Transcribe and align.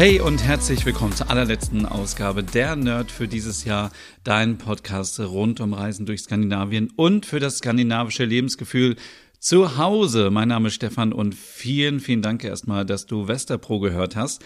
Hey 0.00 0.18
und 0.18 0.42
herzlich 0.42 0.86
willkommen 0.86 1.12
zur 1.12 1.28
allerletzten 1.28 1.84
Ausgabe 1.84 2.42
der 2.42 2.74
Nerd 2.74 3.10
für 3.10 3.28
dieses 3.28 3.66
Jahr, 3.66 3.90
dein 4.24 4.56
Podcast 4.56 5.20
rund 5.20 5.60
um 5.60 5.74
Reisen 5.74 6.06
durch 6.06 6.22
Skandinavien 6.22 6.90
und 6.96 7.26
für 7.26 7.38
das 7.38 7.58
skandinavische 7.58 8.24
Lebensgefühl 8.24 8.96
zu 9.40 9.76
Hause. 9.76 10.30
Mein 10.30 10.48
Name 10.48 10.68
ist 10.68 10.74
Stefan 10.76 11.12
und 11.12 11.34
vielen, 11.34 12.00
vielen 12.00 12.22
Dank 12.22 12.44
erstmal, 12.44 12.86
dass 12.86 13.04
du 13.04 13.28
Westerpro 13.28 13.78
gehört 13.78 14.16
hast. 14.16 14.42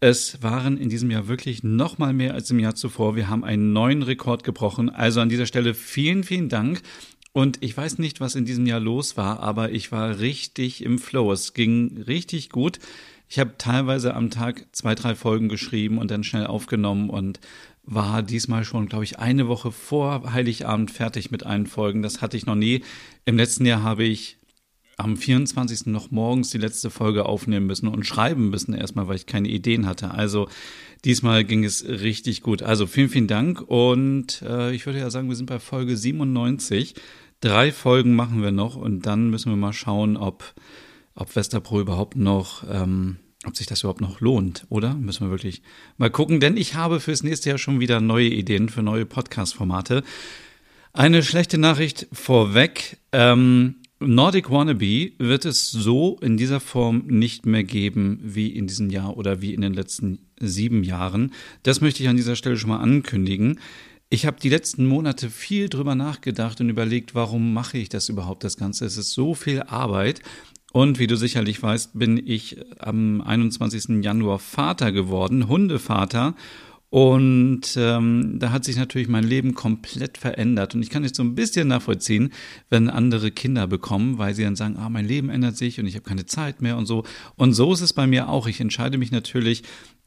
Es 0.00 0.42
waren 0.42 0.78
in 0.78 0.88
diesem 0.88 1.10
Jahr 1.10 1.28
wirklich 1.28 1.62
noch 1.62 1.98
mal 1.98 2.14
mehr 2.14 2.32
als 2.32 2.50
im 2.50 2.58
Jahr 2.58 2.74
zuvor. 2.74 3.16
Wir 3.16 3.28
haben 3.28 3.44
einen 3.44 3.74
neuen 3.74 4.02
Rekord 4.02 4.44
gebrochen. 4.44 4.88
Also 4.88 5.20
an 5.20 5.28
dieser 5.28 5.44
Stelle 5.44 5.74
vielen, 5.74 6.24
vielen 6.24 6.48
Dank. 6.48 6.80
Und 7.34 7.58
ich 7.60 7.76
weiß 7.76 7.98
nicht, 7.98 8.22
was 8.22 8.34
in 8.34 8.46
diesem 8.46 8.64
Jahr 8.64 8.80
los 8.80 9.18
war, 9.18 9.40
aber 9.40 9.72
ich 9.72 9.92
war 9.92 10.20
richtig 10.20 10.82
im 10.82 10.98
Flow. 10.98 11.32
Es 11.32 11.52
ging 11.52 12.02
richtig 12.06 12.48
gut. 12.48 12.78
Ich 13.28 13.38
habe 13.38 13.54
teilweise 13.58 14.14
am 14.14 14.30
Tag 14.30 14.66
zwei, 14.72 14.94
drei 14.94 15.14
Folgen 15.14 15.48
geschrieben 15.48 15.98
und 15.98 16.10
dann 16.10 16.24
schnell 16.24 16.46
aufgenommen 16.46 17.10
und 17.10 17.40
war 17.82 18.22
diesmal 18.22 18.64
schon, 18.64 18.88
glaube 18.88 19.04
ich, 19.04 19.18
eine 19.18 19.48
Woche 19.48 19.72
vor 19.72 20.32
Heiligabend 20.32 20.90
fertig 20.90 21.30
mit 21.30 21.44
allen 21.44 21.66
Folgen. 21.66 22.02
Das 22.02 22.20
hatte 22.20 22.36
ich 22.36 22.46
noch 22.46 22.54
nie. 22.54 22.82
Im 23.24 23.36
letzten 23.36 23.66
Jahr 23.66 23.82
habe 23.82 24.04
ich 24.04 24.38
am 24.96 25.16
24. 25.16 25.86
noch 25.86 26.10
morgens 26.10 26.50
die 26.50 26.58
letzte 26.58 26.90
Folge 26.90 27.26
aufnehmen 27.26 27.66
müssen 27.66 27.88
und 27.88 28.06
schreiben 28.06 28.48
müssen 28.48 28.74
erstmal, 28.74 29.08
weil 29.08 29.16
ich 29.16 29.26
keine 29.26 29.48
Ideen 29.48 29.86
hatte. 29.86 30.12
Also 30.12 30.48
diesmal 31.04 31.44
ging 31.44 31.64
es 31.64 31.84
richtig 31.86 32.42
gut. 32.42 32.62
Also 32.62 32.86
vielen, 32.86 33.08
vielen 33.08 33.26
Dank 33.26 33.60
und 33.60 34.40
äh, 34.42 34.72
ich 34.72 34.86
würde 34.86 35.00
ja 35.00 35.10
sagen, 35.10 35.28
wir 35.28 35.36
sind 35.36 35.46
bei 35.46 35.58
Folge 35.58 35.96
97. 35.96 36.94
Drei 37.40 37.72
Folgen 37.72 38.14
machen 38.14 38.42
wir 38.42 38.52
noch 38.52 38.76
und 38.76 39.04
dann 39.04 39.28
müssen 39.28 39.50
wir 39.50 39.56
mal 39.56 39.74
schauen, 39.74 40.16
ob 40.16 40.54
ob 41.16 41.34
Westerpro 41.34 41.80
überhaupt 41.80 42.16
noch, 42.16 42.62
ähm, 42.70 43.16
ob 43.46 43.56
sich 43.56 43.66
das 43.66 43.80
überhaupt 43.80 44.00
noch 44.00 44.20
lohnt, 44.20 44.66
oder? 44.68 44.94
Müssen 44.94 45.26
wir 45.26 45.30
wirklich 45.30 45.62
mal 45.96 46.10
gucken, 46.10 46.40
denn 46.40 46.56
ich 46.56 46.74
habe 46.74 47.00
fürs 47.00 47.22
nächste 47.22 47.50
Jahr 47.50 47.58
schon 47.58 47.80
wieder 47.80 48.00
neue 48.00 48.28
Ideen 48.28 48.68
für 48.68 48.82
neue 48.82 49.06
Podcast-Formate. 49.06 50.02
Eine 50.92 51.22
schlechte 51.22 51.58
Nachricht 51.58 52.06
vorweg. 52.12 52.98
Ähm, 53.12 53.76
Nordic 53.98 54.50
Wannabe 54.50 55.12
wird 55.18 55.44
es 55.44 55.70
so 55.70 56.18
in 56.20 56.36
dieser 56.36 56.60
Form 56.60 57.04
nicht 57.06 57.46
mehr 57.46 57.64
geben 57.64 58.20
wie 58.22 58.48
in 58.48 58.66
diesem 58.66 58.90
Jahr 58.90 59.16
oder 59.16 59.40
wie 59.40 59.54
in 59.54 59.62
den 59.62 59.72
letzten 59.72 60.18
sieben 60.38 60.84
Jahren. 60.84 61.32
Das 61.62 61.80
möchte 61.80 62.02
ich 62.02 62.08
an 62.08 62.16
dieser 62.16 62.36
Stelle 62.36 62.56
schon 62.56 62.70
mal 62.70 62.80
ankündigen. 62.80 63.58
Ich 64.08 64.26
habe 64.26 64.38
die 64.40 64.50
letzten 64.50 64.86
Monate 64.86 65.30
viel 65.30 65.68
drüber 65.68 65.94
nachgedacht 65.94 66.60
und 66.60 66.68
überlegt, 66.68 67.14
warum 67.14 67.52
mache 67.52 67.78
ich 67.78 67.88
das 67.88 68.08
überhaupt, 68.08 68.44
das 68.44 68.56
Ganze. 68.56 68.84
Es 68.84 68.96
ist 68.96 69.12
so 69.12 69.34
viel 69.34 69.62
Arbeit 69.62 70.20
und 70.72 70.98
wie 70.98 71.06
du 71.06 71.16
sicherlich 71.16 71.62
weißt, 71.62 71.98
bin 71.98 72.22
ich 72.24 72.58
am 72.78 73.20
21. 73.20 74.04
Januar 74.04 74.38
Vater 74.38 74.92
geworden, 74.92 75.48
Hundevater. 75.48 76.34
Und 76.88 77.76
ähm, 77.76 78.38
da 78.38 78.52
hat 78.52 78.64
sich 78.64 78.76
natürlich 78.76 79.08
mein 79.08 79.24
Leben 79.24 79.54
komplett 79.54 80.18
verändert. 80.18 80.74
Und 80.74 80.82
ich 80.82 80.90
kann 80.90 81.02
jetzt 81.02 81.16
so 81.16 81.22
ein 81.22 81.34
bisschen 81.34 81.68
nachvollziehen, 81.68 82.32
wenn 82.70 82.88
andere 82.88 83.30
Kinder 83.32 83.66
bekommen, 83.66 84.18
weil 84.18 84.34
sie 84.34 84.44
dann 84.44 84.56
sagen, 84.56 84.76
ah, 84.76 84.88
mein 84.88 85.06
Leben 85.06 85.28
ändert 85.28 85.56
sich 85.56 85.80
und 85.80 85.86
ich 85.86 85.94
habe 85.94 86.08
keine 86.08 86.26
Zeit 86.26 86.62
mehr 86.62 86.76
und 86.76 86.86
so. 86.86 87.04
Und 87.36 87.54
so 87.54 87.72
ist 87.72 87.80
es 87.80 87.92
bei 87.92 88.06
mir 88.06 88.28
auch. 88.28 88.46
Ich 88.46 88.60
entscheide 88.60 88.98
mich 88.98 89.10
natürlich, 89.10 89.64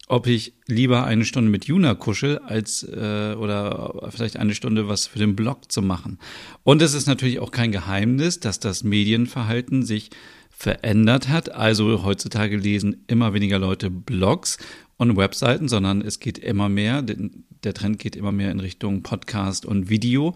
ob 0.07 0.25
ich 0.25 0.53
lieber 0.65 1.03
eine 1.03 1.25
Stunde 1.25 1.51
mit 1.51 1.65
Juna 1.65 1.93
kuschel, 1.93 2.39
als 2.39 2.83
äh, 2.83 3.35
oder 3.37 4.09
vielleicht 4.09 4.37
eine 4.37 4.55
Stunde 4.55 4.87
was 4.87 5.05
für 5.05 5.19
den 5.19 5.35
Blog 5.35 5.71
zu 5.71 5.81
machen. 5.81 6.17
Und 6.63 6.81
es 6.81 6.95
ist 6.95 7.07
natürlich 7.07 7.39
auch 7.39 7.51
kein 7.51 7.71
Geheimnis, 7.71 8.39
dass 8.39 8.59
das 8.59 8.83
Medienverhalten 8.83 9.83
sich 9.83 10.09
verändert 10.59 11.29
hat. 11.29 11.53
Also 11.53 12.03
heutzutage 12.03 12.57
lesen 12.57 13.05
immer 13.07 13.33
weniger 13.33 13.59
Leute 13.59 13.89
Blogs 13.89 14.57
und 14.97 15.15
Webseiten, 15.15 15.69
sondern 15.69 16.01
es 16.01 16.19
geht 16.19 16.37
immer 16.37 16.67
mehr, 16.67 17.01
der 17.01 17.73
Trend 17.73 17.97
geht 17.97 18.17
immer 18.17 18.33
mehr 18.33 18.51
in 18.51 18.59
Richtung 18.59 19.01
Podcast 19.01 19.65
und 19.65 19.89
Video. 19.89 20.35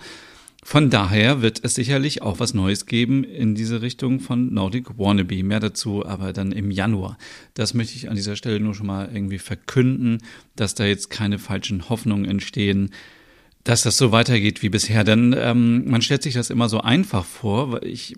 Von 0.63 0.89
daher 0.89 1.41
wird 1.41 1.59
es 1.66 1.75
sicherlich 1.75 2.22
auch 2.22 2.39
was 2.39 2.53
Neues 2.53 2.85
geben 2.85 3.25
in 3.25 3.53
diese 3.53 3.81
Richtung 3.81 4.22
von 4.22 4.53
Nordic 4.53 4.97
Wannabe. 4.97 5.44
Mehr 5.44 5.59
dazu 5.59 6.06
aber 6.06 6.31
dann 6.31 6.53
im 6.53 6.72
Januar. 6.72 7.17
Das 7.53 7.73
möchte 7.73 7.97
ich 7.97 8.09
an 8.09 8.16
dieser 8.16 8.38
Stelle 8.38 8.61
nur 8.61 8.73
schon 8.73 8.88
mal 8.88 9.09
irgendwie 9.13 9.40
verkünden, 9.40 10.19
dass 10.55 10.73
da 10.73 10.85
jetzt 10.85 11.09
keine 11.09 11.38
falschen 11.38 11.90
Hoffnungen 11.90 12.23
entstehen, 12.23 12.91
dass 13.66 13.84
das 13.84 13.97
so 13.97 14.13
weitergeht 14.13 14.61
wie 14.61 14.69
bisher. 14.69 15.03
Denn 15.03 15.35
ähm, 15.38 15.90
man 15.90 16.01
stellt 16.01 16.23
sich 16.23 16.35
das 16.35 16.50
immer 16.50 16.69
so 16.69 16.79
einfach 16.79 17.25
vor. 17.25 17.73
Weil 17.73 17.85
ich 17.85 18.16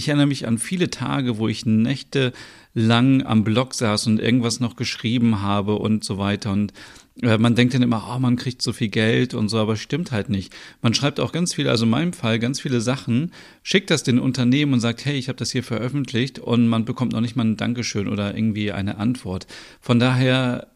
ich 0.00 0.08
erinnere 0.08 0.26
mich 0.26 0.46
an 0.46 0.56
viele 0.56 0.88
Tage, 0.88 1.36
wo 1.36 1.46
ich 1.46 1.66
Nächte 1.66 2.32
lang 2.72 3.22
am 3.22 3.44
Blog 3.44 3.74
saß 3.74 4.06
und 4.06 4.18
irgendwas 4.18 4.58
noch 4.58 4.74
geschrieben 4.74 5.42
habe 5.42 5.74
und 5.74 6.04
so 6.04 6.16
weiter. 6.16 6.52
Und 6.52 6.72
äh, 7.20 7.36
man 7.36 7.54
denkt 7.54 7.74
dann 7.74 7.82
immer, 7.82 8.10
oh, 8.10 8.18
man 8.18 8.36
kriegt 8.36 8.62
so 8.62 8.72
viel 8.72 8.88
Geld 8.88 9.34
und 9.34 9.50
so, 9.50 9.58
aber 9.58 9.76
stimmt 9.76 10.10
halt 10.10 10.30
nicht. 10.30 10.54
Man 10.80 10.94
schreibt 10.94 11.20
auch 11.20 11.32
ganz 11.32 11.52
viele, 11.52 11.70
also 11.70 11.84
in 11.84 11.90
meinem 11.90 12.14
Fall 12.14 12.38
ganz 12.38 12.60
viele 12.60 12.80
Sachen, 12.80 13.32
schickt 13.62 13.90
das 13.90 14.02
den 14.02 14.18
Unternehmen 14.18 14.72
und 14.72 14.80
sagt, 14.80 15.04
hey, 15.04 15.18
ich 15.18 15.28
habe 15.28 15.36
das 15.36 15.52
hier 15.52 15.62
veröffentlicht 15.62 16.38
und 16.38 16.66
man 16.66 16.86
bekommt 16.86 17.12
noch 17.12 17.20
nicht 17.20 17.36
mal 17.36 17.44
ein 17.44 17.58
Dankeschön 17.58 18.08
oder 18.08 18.34
irgendwie 18.34 18.72
eine 18.72 18.96
Antwort. 18.96 19.46
Von 19.82 19.98
daher 19.98 20.68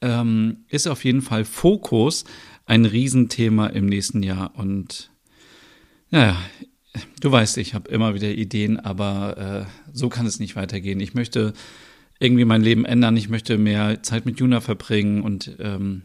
ähm, 0.00 0.64
ist 0.70 0.86
auf 0.86 1.04
jeden 1.04 1.20
Fall 1.20 1.44
Fokus 1.44 2.24
ein 2.64 2.86
Riesenthema 2.86 3.66
im 3.66 3.84
nächsten 3.84 4.22
Jahr 4.22 4.54
und 4.56 5.10
naja, 6.10 6.38
du 7.20 7.32
weißt, 7.32 7.58
ich 7.58 7.74
habe 7.74 7.90
immer 7.90 8.14
wieder 8.14 8.28
Ideen, 8.28 8.78
aber 8.78 9.66
äh, 9.66 9.90
so 9.92 10.08
kann 10.08 10.26
es 10.26 10.40
nicht 10.40 10.56
weitergehen. 10.56 11.00
Ich 11.00 11.14
möchte 11.14 11.52
irgendwie 12.18 12.44
mein 12.44 12.62
Leben 12.62 12.84
ändern. 12.84 13.16
Ich 13.16 13.28
möchte 13.28 13.58
mehr 13.58 14.02
Zeit 14.02 14.26
mit 14.26 14.40
Juna 14.40 14.60
verbringen 14.60 15.22
und 15.22 15.56
ähm, 15.58 16.02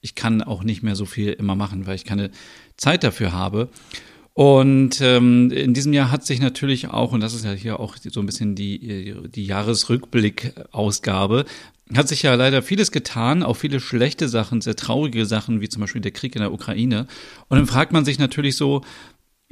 ich 0.00 0.14
kann 0.14 0.42
auch 0.42 0.64
nicht 0.64 0.82
mehr 0.82 0.96
so 0.96 1.04
viel 1.04 1.32
immer 1.32 1.54
machen, 1.54 1.86
weil 1.86 1.94
ich 1.94 2.04
keine 2.04 2.30
Zeit 2.76 3.04
dafür 3.04 3.32
habe. 3.32 3.68
Und 4.34 5.00
ähm, 5.02 5.50
in 5.50 5.74
diesem 5.74 5.92
Jahr 5.92 6.10
hat 6.10 6.24
sich 6.24 6.40
natürlich 6.40 6.88
auch, 6.88 7.12
und 7.12 7.20
das 7.20 7.34
ist 7.34 7.44
ja 7.44 7.52
hier 7.52 7.78
auch 7.78 7.96
so 7.96 8.20
ein 8.20 8.26
bisschen 8.26 8.54
die, 8.54 9.14
die 9.28 9.44
Jahresrückblick-Ausgabe, 9.44 11.44
hat 11.94 12.08
sich 12.08 12.22
ja 12.22 12.34
leider 12.34 12.62
vieles 12.62 12.92
getan, 12.92 13.42
auch 13.42 13.56
viele 13.56 13.78
schlechte 13.78 14.28
Sachen, 14.28 14.62
sehr 14.62 14.76
traurige 14.76 15.26
Sachen, 15.26 15.60
wie 15.60 15.68
zum 15.68 15.80
Beispiel 15.80 16.00
der 16.00 16.12
Krieg 16.12 16.34
in 16.34 16.40
der 16.40 16.52
Ukraine. 16.52 17.06
Und 17.48 17.58
dann 17.58 17.66
fragt 17.66 17.92
man 17.92 18.06
sich 18.06 18.18
natürlich 18.18 18.56
so, 18.56 18.82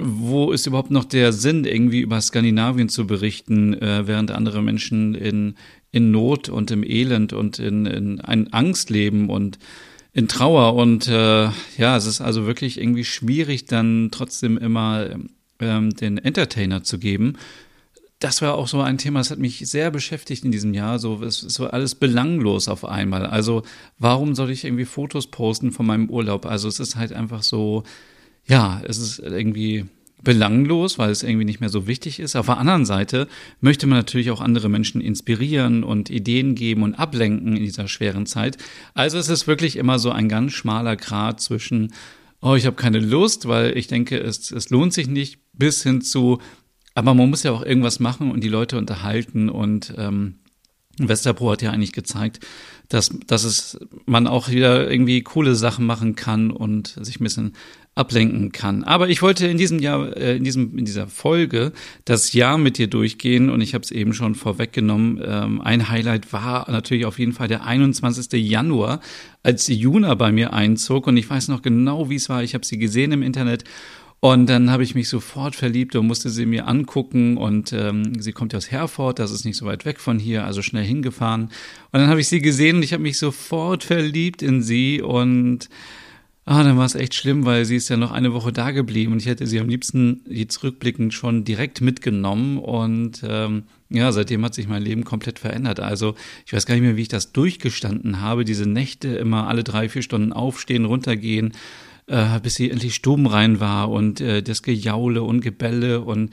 wo 0.01 0.51
ist 0.51 0.65
überhaupt 0.65 0.91
noch 0.91 1.05
der 1.05 1.33
Sinn, 1.33 1.65
irgendwie 1.65 1.99
über 1.99 2.19
Skandinavien 2.21 2.89
zu 2.89 3.07
berichten, 3.07 3.73
äh, 3.73 4.07
während 4.07 4.31
andere 4.31 4.61
Menschen 4.61 5.15
in, 5.15 5.55
in 5.91 6.11
Not 6.11 6.49
und 6.49 6.71
im 6.71 6.83
Elend 6.83 7.33
und 7.33 7.59
in, 7.59 7.85
in, 7.85 8.17
in 8.17 8.53
Angst 8.53 8.89
leben 8.89 9.29
und 9.29 9.59
in 10.13 10.27
Trauer. 10.27 10.75
Und 10.75 11.07
äh, 11.07 11.49
ja, 11.77 11.97
es 11.97 12.05
ist 12.05 12.21
also 12.21 12.45
wirklich 12.45 12.79
irgendwie 12.79 13.05
schwierig, 13.05 13.65
dann 13.65 14.09
trotzdem 14.11 14.57
immer 14.57 15.09
ähm, 15.59 15.91
den 15.91 16.17
Entertainer 16.17 16.83
zu 16.83 16.99
geben. 16.99 17.37
Das 18.19 18.41
war 18.41 18.55
auch 18.55 18.67
so 18.67 18.81
ein 18.81 18.97
Thema, 18.97 19.19
das 19.19 19.31
hat 19.31 19.39
mich 19.39 19.67
sehr 19.67 19.89
beschäftigt 19.89 20.45
in 20.45 20.51
diesem 20.51 20.73
Jahr. 20.73 20.99
So, 20.99 21.23
es 21.23 21.43
ist 21.43 21.55
so 21.55 21.67
alles 21.67 21.95
belanglos 21.95 22.67
auf 22.67 22.85
einmal. 22.85 23.25
Also, 23.25 23.63
warum 23.97 24.35
soll 24.35 24.51
ich 24.51 24.63
irgendwie 24.63 24.85
Fotos 24.85 25.27
posten 25.27 25.71
von 25.71 25.87
meinem 25.87 26.09
Urlaub? 26.09 26.45
Also, 26.45 26.67
es 26.67 26.79
ist 26.79 26.95
halt 26.95 27.13
einfach 27.13 27.41
so, 27.41 27.83
ja, 28.51 28.81
es 28.85 28.97
ist 28.97 29.19
irgendwie 29.19 29.85
belanglos, 30.23 30.99
weil 30.99 31.09
es 31.09 31.23
irgendwie 31.23 31.45
nicht 31.45 31.61
mehr 31.61 31.69
so 31.69 31.87
wichtig 31.87 32.19
ist. 32.19 32.35
Auf 32.35 32.47
der 32.47 32.57
anderen 32.57 32.83
Seite 32.85 33.29
möchte 33.61 33.87
man 33.87 33.97
natürlich 33.97 34.29
auch 34.29 34.41
andere 34.41 34.67
Menschen 34.67 34.99
inspirieren 34.99 35.85
und 35.85 36.09
Ideen 36.09 36.53
geben 36.53 36.83
und 36.83 36.95
ablenken 36.95 37.55
in 37.55 37.63
dieser 37.63 37.87
schweren 37.87 38.25
Zeit. 38.25 38.57
Also 38.93 39.17
es 39.17 39.29
ist 39.29 39.47
wirklich 39.47 39.77
immer 39.77 39.99
so 39.99 40.11
ein 40.11 40.27
ganz 40.27 40.51
schmaler 40.51 40.97
Grad 40.97 41.39
zwischen, 41.39 41.93
oh, 42.41 42.55
ich 42.55 42.65
habe 42.65 42.75
keine 42.75 42.99
Lust, 42.99 43.47
weil 43.47 43.77
ich 43.77 43.87
denke, 43.87 44.19
es, 44.19 44.51
es 44.51 44.69
lohnt 44.69 44.91
sich 44.91 45.07
nicht, 45.07 45.39
bis 45.53 45.81
hin 45.83 46.01
zu, 46.01 46.39
aber 46.93 47.13
man 47.13 47.29
muss 47.29 47.43
ja 47.43 47.53
auch 47.53 47.63
irgendwas 47.63 48.01
machen 48.01 48.31
und 48.31 48.43
die 48.43 48.49
Leute 48.49 48.77
unterhalten 48.77 49.49
und 49.49 49.93
ähm, 49.97 50.39
Westerpro 50.97 51.51
hat 51.51 51.61
ja 51.61 51.71
eigentlich 51.71 51.93
gezeigt, 51.93 52.45
dass, 52.93 53.09
dass 53.25 53.43
es 53.43 53.79
man 54.05 54.27
auch 54.27 54.49
wieder 54.49 54.91
irgendwie 54.91 55.21
coole 55.21 55.55
Sachen 55.55 55.85
machen 55.85 56.15
kann 56.15 56.51
und 56.51 56.97
sich 57.01 57.19
ein 57.19 57.23
bisschen 57.23 57.53
ablenken 57.93 58.51
kann. 58.51 58.83
Aber 58.83 59.09
ich 59.09 59.21
wollte 59.21 59.47
in 59.47 59.57
diesem 59.57 59.79
Jahr, 59.79 60.15
äh, 60.15 60.37
in 60.37 60.43
diesem, 60.43 60.77
in 60.77 60.85
dieser 60.85 61.07
Folge 61.07 61.73
das 62.05 62.33
Jahr 62.33 62.57
mit 62.57 62.77
dir 62.77 62.87
durchgehen 62.87 63.49
und 63.49 63.61
ich 63.61 63.73
habe 63.73 63.83
es 63.83 63.91
eben 63.91 64.13
schon 64.13 64.35
vorweggenommen. 64.35 65.21
Ähm, 65.23 65.61
ein 65.61 65.89
Highlight 65.89 66.31
war 66.31 66.69
natürlich 66.71 67.05
auf 67.05 67.19
jeden 67.19 67.33
Fall 67.33 67.47
der 67.47 67.65
21. 67.65 68.31
Januar, 68.33 69.01
als 69.43 69.67
Juna 69.67 70.15
bei 70.15 70.31
mir 70.31 70.53
einzog 70.53 71.07
und 71.07 71.17
ich 71.17 71.29
weiß 71.29 71.47
noch 71.49 71.61
genau, 71.61 72.09
wie 72.09 72.15
es 72.15 72.29
war. 72.29 72.43
Ich 72.43 72.53
habe 72.53 72.65
sie 72.65 72.77
gesehen 72.77 73.11
im 73.11 73.23
Internet 73.23 73.65
und 74.23 74.45
dann 74.45 74.69
habe 74.69 74.83
ich 74.83 74.93
mich 74.93 75.09
sofort 75.09 75.55
verliebt 75.55 75.95
und 75.95 76.05
musste 76.05 76.29
sie 76.29 76.45
mir 76.45 76.67
angucken. 76.67 77.37
Und 77.37 77.73
ähm, 77.73 78.21
sie 78.21 78.33
kommt 78.33 78.53
ja 78.53 78.57
aus 78.57 78.69
Herford, 78.69 79.17
das 79.17 79.31
ist 79.31 79.45
nicht 79.45 79.57
so 79.57 79.65
weit 79.65 79.83
weg 79.83 79.99
von 79.99 80.19
hier, 80.19 80.45
also 80.45 80.61
schnell 80.61 80.85
hingefahren. 80.85 81.45
Und 81.45 81.99
dann 81.99 82.07
habe 82.07 82.21
ich 82.21 82.27
sie 82.27 82.39
gesehen 82.39 82.77
und 82.77 82.83
ich 82.83 82.93
habe 82.93 83.01
mich 83.01 83.17
sofort 83.17 83.83
verliebt 83.83 84.43
in 84.43 84.61
sie. 84.61 85.01
Und 85.01 85.69
ah, 86.45 86.63
dann 86.63 86.77
war 86.77 86.85
es 86.85 86.93
echt 86.93 87.15
schlimm, 87.15 87.45
weil 87.45 87.65
sie 87.65 87.77
ist 87.77 87.89
ja 87.89 87.97
noch 87.97 88.11
eine 88.11 88.31
Woche 88.31 88.53
da 88.53 88.69
geblieben 88.69 89.13
und 89.13 89.23
ich 89.23 89.27
hätte 89.27 89.47
sie 89.47 89.59
am 89.59 89.69
liebsten 89.69 90.21
jetzt 90.29 90.61
rückblickend 90.61 91.15
schon 91.15 91.43
direkt 91.43 91.81
mitgenommen. 91.81 92.59
Und 92.59 93.23
ähm, 93.27 93.63
ja, 93.89 94.11
seitdem 94.11 94.45
hat 94.45 94.53
sich 94.53 94.67
mein 94.67 94.83
Leben 94.83 95.03
komplett 95.03 95.39
verändert. 95.39 95.79
Also 95.79 96.13
ich 96.45 96.53
weiß 96.53 96.67
gar 96.67 96.75
nicht 96.75 96.83
mehr, 96.83 96.95
wie 96.95 97.01
ich 97.01 97.07
das 97.07 97.31
durchgestanden 97.31 98.21
habe. 98.21 98.45
Diese 98.45 98.69
Nächte 98.69 99.07
immer 99.07 99.47
alle 99.47 99.63
drei, 99.63 99.89
vier 99.89 100.03
Stunden 100.03 100.31
aufstehen, 100.31 100.85
runtergehen 100.85 101.53
äh, 102.07 102.39
bis 102.39 102.55
sie 102.55 102.69
endlich 102.69 102.95
stubenrein 102.95 103.59
war 103.59 103.89
und 103.89 104.21
äh, 104.21 104.43
das 104.43 104.63
Gejaule 104.63 105.23
und 105.23 105.41
Gebälle 105.41 106.01
und 106.01 106.31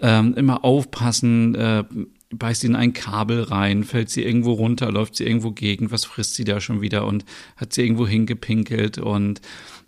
ähm, 0.00 0.34
immer 0.34 0.64
aufpassen, 0.64 1.54
äh, 1.54 1.84
beißt 2.30 2.62
sie 2.62 2.66
in 2.66 2.76
ein 2.76 2.92
Kabel 2.92 3.42
rein, 3.42 3.84
fällt 3.84 4.10
sie 4.10 4.24
irgendwo 4.24 4.52
runter, 4.52 4.90
läuft 4.90 5.16
sie 5.16 5.24
irgendwo 5.24 5.52
gegen, 5.52 5.90
was 5.90 6.04
frisst 6.04 6.34
sie 6.34 6.44
da 6.44 6.60
schon 6.60 6.80
wieder 6.80 7.06
und 7.06 7.24
hat 7.56 7.72
sie 7.72 7.82
irgendwo 7.82 8.06
hingepinkelt 8.06 8.98
und 8.98 9.40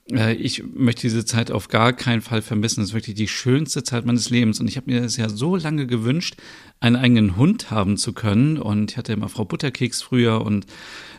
ich 0.09 0.63
möchte 0.73 1.03
diese 1.03 1.25
Zeit 1.25 1.51
auf 1.51 1.67
gar 1.67 1.93
keinen 1.93 2.21
Fall 2.21 2.41
vermissen. 2.41 2.81
Das 2.81 2.91
ist 2.91 2.95
wirklich 2.95 3.17
die 3.17 3.27
schönste 3.27 3.83
Zeit 3.83 4.07
meines 4.07 4.31
Lebens. 4.31 4.61
Und 4.61 4.69
ich 4.69 4.77
habe 4.77 4.91
mir 4.91 5.01
das 5.01 5.17
ja 5.17 5.29
so 5.29 5.57
lange 5.57 5.87
gewünscht, 5.89 6.37
einen 6.79 6.95
eigenen 6.95 7.37
Hund 7.37 7.73
haben 7.73 7.97
zu 7.97 8.13
können. 8.13 8.57
Und 8.57 8.93
ich 8.93 8.97
hatte 8.97 9.13
immer 9.13 9.29
Frau 9.29 9.45
Butterkeks 9.45 10.03
früher 10.03 10.43
und 10.43 10.67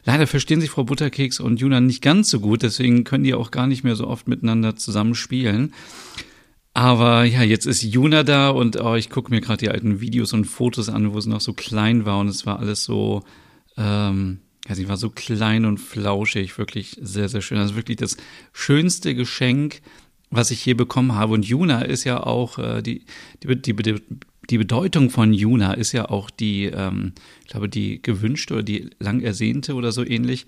leider 0.06 0.26
verstehen 0.26 0.62
sich 0.62 0.70
Frau 0.70 0.86
Butterkeks 0.86 1.42
und 1.42 1.60
Juna 1.60 1.82
nicht 1.82 2.02
ganz 2.02 2.30
so 2.30 2.40
gut. 2.40 2.64
Deswegen 2.64 3.04
können 3.04 3.26
die 3.26 3.34
auch 3.34 3.52
gar 3.52 3.68
nicht 3.68 3.84
mehr 3.84 3.98
so 3.98 4.08
oft 4.08 4.30
miteinander 4.30 4.78
zusammen 4.78 5.16
spielen. 5.16 5.74
Aber 6.74 7.26
ja, 7.26 7.42
jetzt 7.42 7.66
ist 7.66 7.82
Juna 7.82 8.24
da 8.24 8.52
und 8.52 8.80
oh, 8.80 8.96
ich 8.96 9.10
gucke 9.10 9.32
mir 9.32 9.42
gerade 9.42 9.58
die 9.58 9.70
alten 9.70 10.00
Videos 10.00 10.32
und 10.32 10.46
Fotos 10.46 10.90
an, 10.90 11.14
wo 11.14 11.20
sie 11.20 11.30
noch 11.30 11.42
so 11.42 11.52
klein 11.52 12.06
war 12.06 12.20
und 12.20 12.28
es 12.28 12.46
war 12.46 12.60
alles 12.60 12.84
so, 12.84 13.24
ähm, 13.78 14.40
ja, 14.68 14.76
sie 14.76 14.90
war 14.90 14.98
so 14.98 15.10
klein 15.10 15.66
und 15.66 15.78
flauschig, 15.78 16.58
wirklich 16.58 16.98
sehr, 17.02 17.30
sehr 17.30 17.42
schön. 17.42 17.58
Also 17.58 17.76
wirklich 17.76 17.98
das 17.98 18.18
schönste 18.54 19.16
Geschenk, 19.16 19.82
was 20.30 20.52
ich 20.52 20.66
je 20.66 20.74
bekommen 20.74 21.14
habe. 21.14 21.34
Und 21.34 21.46
Juna 21.46 21.84
ist 21.84 22.04
ja 22.04 22.22
auch, 22.22 22.60
äh, 22.60 22.82
die, 22.82 23.06
die, 23.44 23.62
die, 23.62 23.96
die 24.50 24.58
Bedeutung 24.58 25.10
von 25.10 25.34
Juna 25.34 25.74
ist 25.74 25.94
ja 25.94 26.10
auch 26.10 26.30
die, 26.30 26.66
ähm, 26.66 27.14
ich 27.44 27.52
glaube, 27.52 27.70
die 27.70 28.02
gewünschte 28.02 28.56
oder 28.56 28.64
die 28.64 28.90
lang 29.00 29.22
ersehnte 29.22 29.74
oder 29.74 29.92
so 29.92 30.06
ähnlich. 30.06 30.46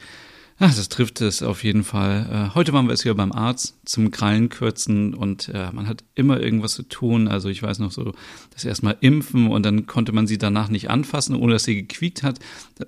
Ach, 0.62 0.76
das 0.76 0.90
trifft 0.90 1.22
es 1.22 1.42
auf 1.42 1.64
jeden 1.64 1.86
Fall. 1.86 2.50
Äh, 2.52 2.54
heute 2.54 2.74
waren 2.74 2.88
wir 2.88 2.94
es 2.94 3.06
wieder 3.06 3.16
beim 3.16 3.32
Arzt 3.32 3.78
zum 3.86 4.12
Krallenkürzen 4.12 5.14
und 5.14 5.48
äh, 5.54 5.72
man 5.72 5.88
hat 5.88 6.04
immer 6.16 6.42
irgendwas 6.42 6.74
zu 6.74 6.84
tun. 6.84 7.30
Also 7.30 7.48
ich 7.48 7.64
weiß 7.64 7.80
noch 7.80 7.92
so, 7.92 8.14
das 8.54 8.66
erstmal 8.66 8.98
impfen 9.00 9.48
und 9.48 9.66
dann 9.66 9.86
konnte 9.86 10.12
man 10.12 10.28
sie 10.28 10.38
danach 10.38 10.68
nicht 10.68 10.90
anfassen, 10.90 11.34
ohne 11.34 11.54
dass 11.54 11.64
sie 11.64 11.76
gequiekt 11.76 12.24
hat. 12.24 12.40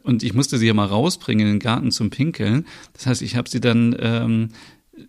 Und 0.04 0.22
ich 0.22 0.34
musste 0.34 0.58
sie 0.58 0.68
ja 0.68 0.74
mal 0.74 0.86
rausbringen 0.86 1.48
in 1.48 1.54
den 1.54 1.60
Garten 1.60 1.92
zum 1.92 2.10
Pinkeln. 2.10 2.66
Das 2.92 3.06
heißt, 3.06 3.22
ich 3.22 3.38
habe 3.38 3.50
sie 3.50 3.62
dann 3.62 3.96
ähm, 4.00 4.50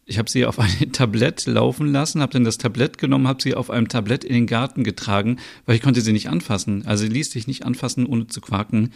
ich 0.06 0.18
habe 0.18 0.30
sie 0.30 0.46
auf 0.46 0.60
ein 0.60 0.70
Tablett 0.92 1.44
laufen 1.46 1.90
lassen, 1.90 2.22
habe 2.22 2.32
dann 2.32 2.44
das 2.44 2.58
Tablett 2.58 2.96
genommen, 2.96 3.26
habe 3.26 3.42
sie 3.42 3.56
auf 3.56 3.70
einem 3.70 3.88
Tablett 3.88 4.22
in 4.22 4.34
den 4.34 4.46
Garten 4.46 4.84
getragen, 4.84 5.38
weil 5.66 5.74
ich 5.74 5.82
konnte 5.82 6.00
sie 6.00 6.12
nicht 6.12 6.28
anfassen. 6.28 6.86
Also 6.86 7.02
sie 7.02 7.10
ließ 7.10 7.32
sich 7.32 7.48
nicht 7.48 7.64
anfassen, 7.66 8.06
ohne 8.06 8.28
zu 8.28 8.40
quaken. 8.40 8.92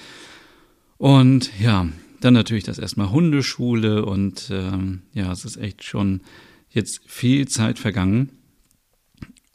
Und 0.99 1.51
ja, 1.59 1.89
dann 2.27 2.35
natürlich 2.35 2.65
das 2.65 2.79
erstmal 2.79 3.11
Hundeschule 3.11 4.05
und 4.05 4.49
ähm, 4.51 5.03
ja, 5.13 5.31
es 5.31 5.45
ist 5.45 5.57
echt 5.57 5.85
schon 5.85 6.23
jetzt 6.69 7.01
viel 7.07 7.47
Zeit 7.47 7.79
vergangen. 7.79 8.33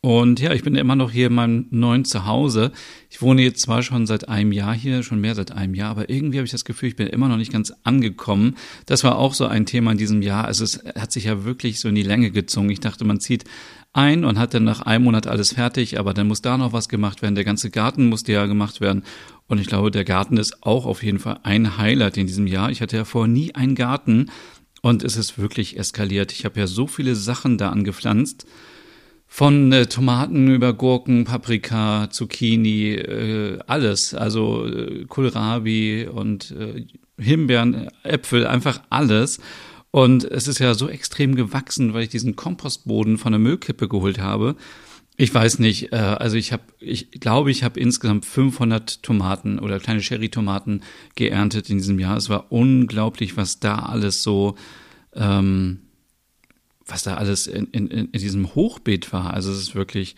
Und 0.03 0.39
ja, 0.39 0.51
ich 0.53 0.63
bin 0.63 0.73
immer 0.75 0.95
noch 0.95 1.11
hier 1.11 1.27
in 1.27 1.33
meinem 1.33 1.67
neuen 1.69 2.05
Zuhause. 2.05 2.71
Ich 3.11 3.21
wohne 3.21 3.43
jetzt 3.43 3.61
zwar 3.61 3.83
schon 3.83 4.07
seit 4.07 4.29
einem 4.29 4.51
Jahr 4.51 4.73
hier, 4.73 5.03
schon 5.03 5.21
mehr 5.21 5.35
seit 5.35 5.51
einem 5.51 5.75
Jahr, 5.75 5.91
aber 5.91 6.09
irgendwie 6.09 6.37
habe 6.37 6.45
ich 6.45 6.51
das 6.51 6.65
Gefühl, 6.65 6.89
ich 6.89 6.95
bin 6.95 7.05
immer 7.05 7.27
noch 7.27 7.37
nicht 7.37 7.51
ganz 7.51 7.71
angekommen. 7.83 8.55
Das 8.87 9.03
war 9.03 9.17
auch 9.19 9.35
so 9.35 9.45
ein 9.45 9.67
Thema 9.67 9.91
in 9.91 9.99
diesem 9.99 10.23
Jahr. 10.23 10.45
Also 10.45 10.63
es 10.63 10.83
hat 10.95 11.11
sich 11.11 11.25
ja 11.25 11.43
wirklich 11.43 11.79
so 11.79 11.89
in 11.89 11.95
die 11.95 12.01
Länge 12.01 12.31
gezogen. 12.31 12.71
Ich 12.71 12.79
dachte, 12.79 13.05
man 13.05 13.19
zieht 13.19 13.43
ein 13.93 14.23
und 14.23 14.39
hat 14.39 14.53
dann 14.53 14.63
nach 14.63 14.81
einem 14.81 15.05
Monat 15.05 15.27
alles 15.27 15.53
fertig, 15.53 15.99
aber 15.99 16.13
dann 16.13 16.27
muss 16.27 16.41
da 16.41 16.57
noch 16.57 16.73
was 16.73 16.89
gemacht 16.89 17.21
werden. 17.21 17.35
Der 17.35 17.43
ganze 17.43 17.69
Garten 17.69 18.07
musste 18.07 18.31
ja 18.31 18.45
gemacht 18.45 18.81
werden. 18.81 19.03
Und 19.47 19.59
ich 19.59 19.67
glaube, 19.67 19.91
der 19.91 20.05
Garten 20.05 20.37
ist 20.37 20.63
auch 20.63 20.85
auf 20.85 21.03
jeden 21.03 21.19
Fall 21.19 21.39
ein 21.43 21.77
Highlight 21.77 22.17
in 22.17 22.27
diesem 22.27 22.47
Jahr. 22.47 22.71
Ich 22.71 22.81
hatte 22.81 22.95
ja 22.95 23.05
vorher 23.05 23.31
nie 23.31 23.53
einen 23.53 23.75
Garten 23.75 24.31
und 24.81 25.03
es 25.03 25.17
ist 25.17 25.37
wirklich 25.37 25.77
eskaliert. 25.77 26.31
Ich 26.31 26.45
habe 26.45 26.59
ja 26.59 26.67
so 26.67 26.87
viele 26.87 27.15
Sachen 27.15 27.57
da 27.57 27.69
angepflanzt. 27.69 28.45
Von 29.27 29.71
äh, 29.71 29.85
Tomaten 29.85 30.53
über 30.53 30.73
Gurken, 30.73 31.23
Paprika, 31.23 32.09
Zucchini, 32.09 32.95
äh, 32.95 33.59
alles. 33.65 34.13
Also 34.13 34.67
äh, 34.67 35.05
Kohlrabi 35.05 36.07
und 36.11 36.51
äh, 36.51 36.85
Himbeeren, 37.17 37.87
Äpfel, 38.03 38.45
einfach 38.45 38.81
alles. 38.89 39.39
Und 39.91 40.23
es 40.23 40.47
ist 40.47 40.59
ja 40.59 40.73
so 40.73 40.89
extrem 40.89 41.35
gewachsen, 41.35 41.93
weil 41.93 42.03
ich 42.03 42.09
diesen 42.09 42.35
Kompostboden 42.35 43.17
von 43.17 43.33
der 43.33 43.39
Müllkippe 43.39 43.87
geholt 43.87 44.19
habe. 44.19 44.55
Ich 45.17 45.33
weiß 45.33 45.59
nicht, 45.59 45.91
äh, 45.91 45.97
also 45.97 46.37
ich 46.37 46.53
habe, 46.53 46.63
ich 46.79 47.11
glaube, 47.11 47.51
ich 47.51 47.63
habe 47.63 47.79
insgesamt 47.79 48.25
500 48.25 49.03
Tomaten 49.03 49.59
oder 49.59 49.79
kleine 49.79 49.99
Cherry-Tomaten 49.99 50.81
geerntet 51.15 51.69
in 51.69 51.77
diesem 51.77 51.99
Jahr. 51.99 52.17
Es 52.17 52.29
war 52.29 52.51
unglaublich, 52.51 53.35
was 53.37 53.59
da 53.59 53.79
alles 53.79 54.23
so 54.23 54.55
ähm, 55.13 55.81
was 56.91 57.03
da 57.03 57.15
alles 57.15 57.47
in, 57.47 57.67
in, 57.67 57.87
in 57.87 58.11
diesem 58.11 58.53
Hochbeet 58.53 59.11
war. 59.13 59.33
Also 59.33 59.51
es 59.51 59.59
ist 59.59 59.75
wirklich, 59.75 60.15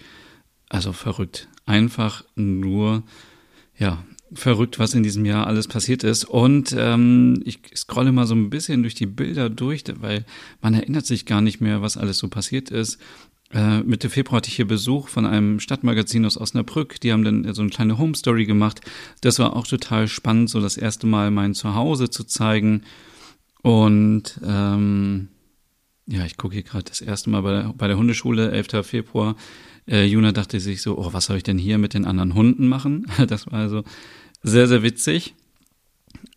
also 0.70 0.92
verrückt. 0.92 1.48
Einfach 1.66 2.24
nur, 2.36 3.04
ja, 3.78 4.04
verrückt, 4.36 4.80
was 4.80 4.94
in 4.94 5.04
diesem 5.04 5.26
Jahr 5.26 5.48
alles 5.48 5.68
passiert 5.68 6.04
ist. 6.04 6.26
Und 6.26 6.76
ähm, 6.78 7.42
ich 7.46 7.60
scrolle 7.76 8.12
mal 8.12 8.26
so 8.26 8.36
ein 8.36 8.50
bisschen 8.50 8.84
durch 8.84 8.96
die 8.96 9.06
Bilder 9.06 9.50
durch, 9.50 9.84
weil 10.00 10.26
man 10.62 10.74
erinnert 10.74 11.06
sich 11.06 11.26
gar 11.26 11.42
nicht 11.42 11.62
mehr, 11.62 11.82
was 11.82 11.98
alles 11.98 12.18
so 12.18 12.28
passiert 12.28 12.72
ist. 12.72 13.00
Äh, 13.54 13.82
Mitte 13.82 14.10
Februar 14.10 14.38
hatte 14.38 14.50
ich 14.50 14.56
hier 14.56 14.68
Besuch 14.68 15.08
von 15.10 15.26
einem 15.26 15.60
Stadtmagazin 15.60 16.26
aus 16.26 16.38
Osnabrück. 16.38 17.00
Die 17.02 17.12
haben 17.12 17.24
dann 17.24 17.54
so 17.54 17.62
eine 17.62 17.70
kleine 17.70 17.98
Home 17.98 18.16
Story 18.16 18.46
gemacht. 18.46 18.82
Das 19.22 19.40
war 19.40 19.56
auch 19.56 19.68
total 19.68 20.08
spannend, 20.08 20.50
so 20.50 20.60
das 20.60 20.78
erste 20.78 21.06
Mal 21.06 21.30
mein 21.30 21.54
Zuhause 21.54 22.10
zu 22.10 22.24
zeigen. 22.24 22.82
Und 23.62 24.40
ähm, 24.44 25.30
ja, 26.08 26.26
ich 26.26 26.38
gucke 26.38 26.56
hier 26.56 26.64
gerade 26.64 26.86
das 26.86 27.02
erste 27.02 27.30
Mal 27.30 27.42
bei 27.42 27.52
der, 27.52 27.74
bei 27.78 27.88
der 27.88 27.98
Hundeschule, 27.98 28.52
11. 28.52 28.86
Februar. 28.86 29.36
Äh, 29.88 30.06
Juna 30.06 30.32
dachte 30.32 30.60
sich 30.60 30.82
so, 30.82 30.98
oh, 30.98 31.13
was 31.13 31.25
soll 31.25 31.38
ich 31.38 31.44
denn 31.44 31.58
hier 31.58 31.78
mit 31.78 31.94
den 31.94 32.06
anderen 32.06 32.34
Hunden 32.34 32.68
machen? 32.68 33.06
Das 33.28 33.48
war 33.48 33.60
also 33.60 33.84
sehr, 34.44 34.68
sehr 34.68 34.84
witzig. 34.84 35.34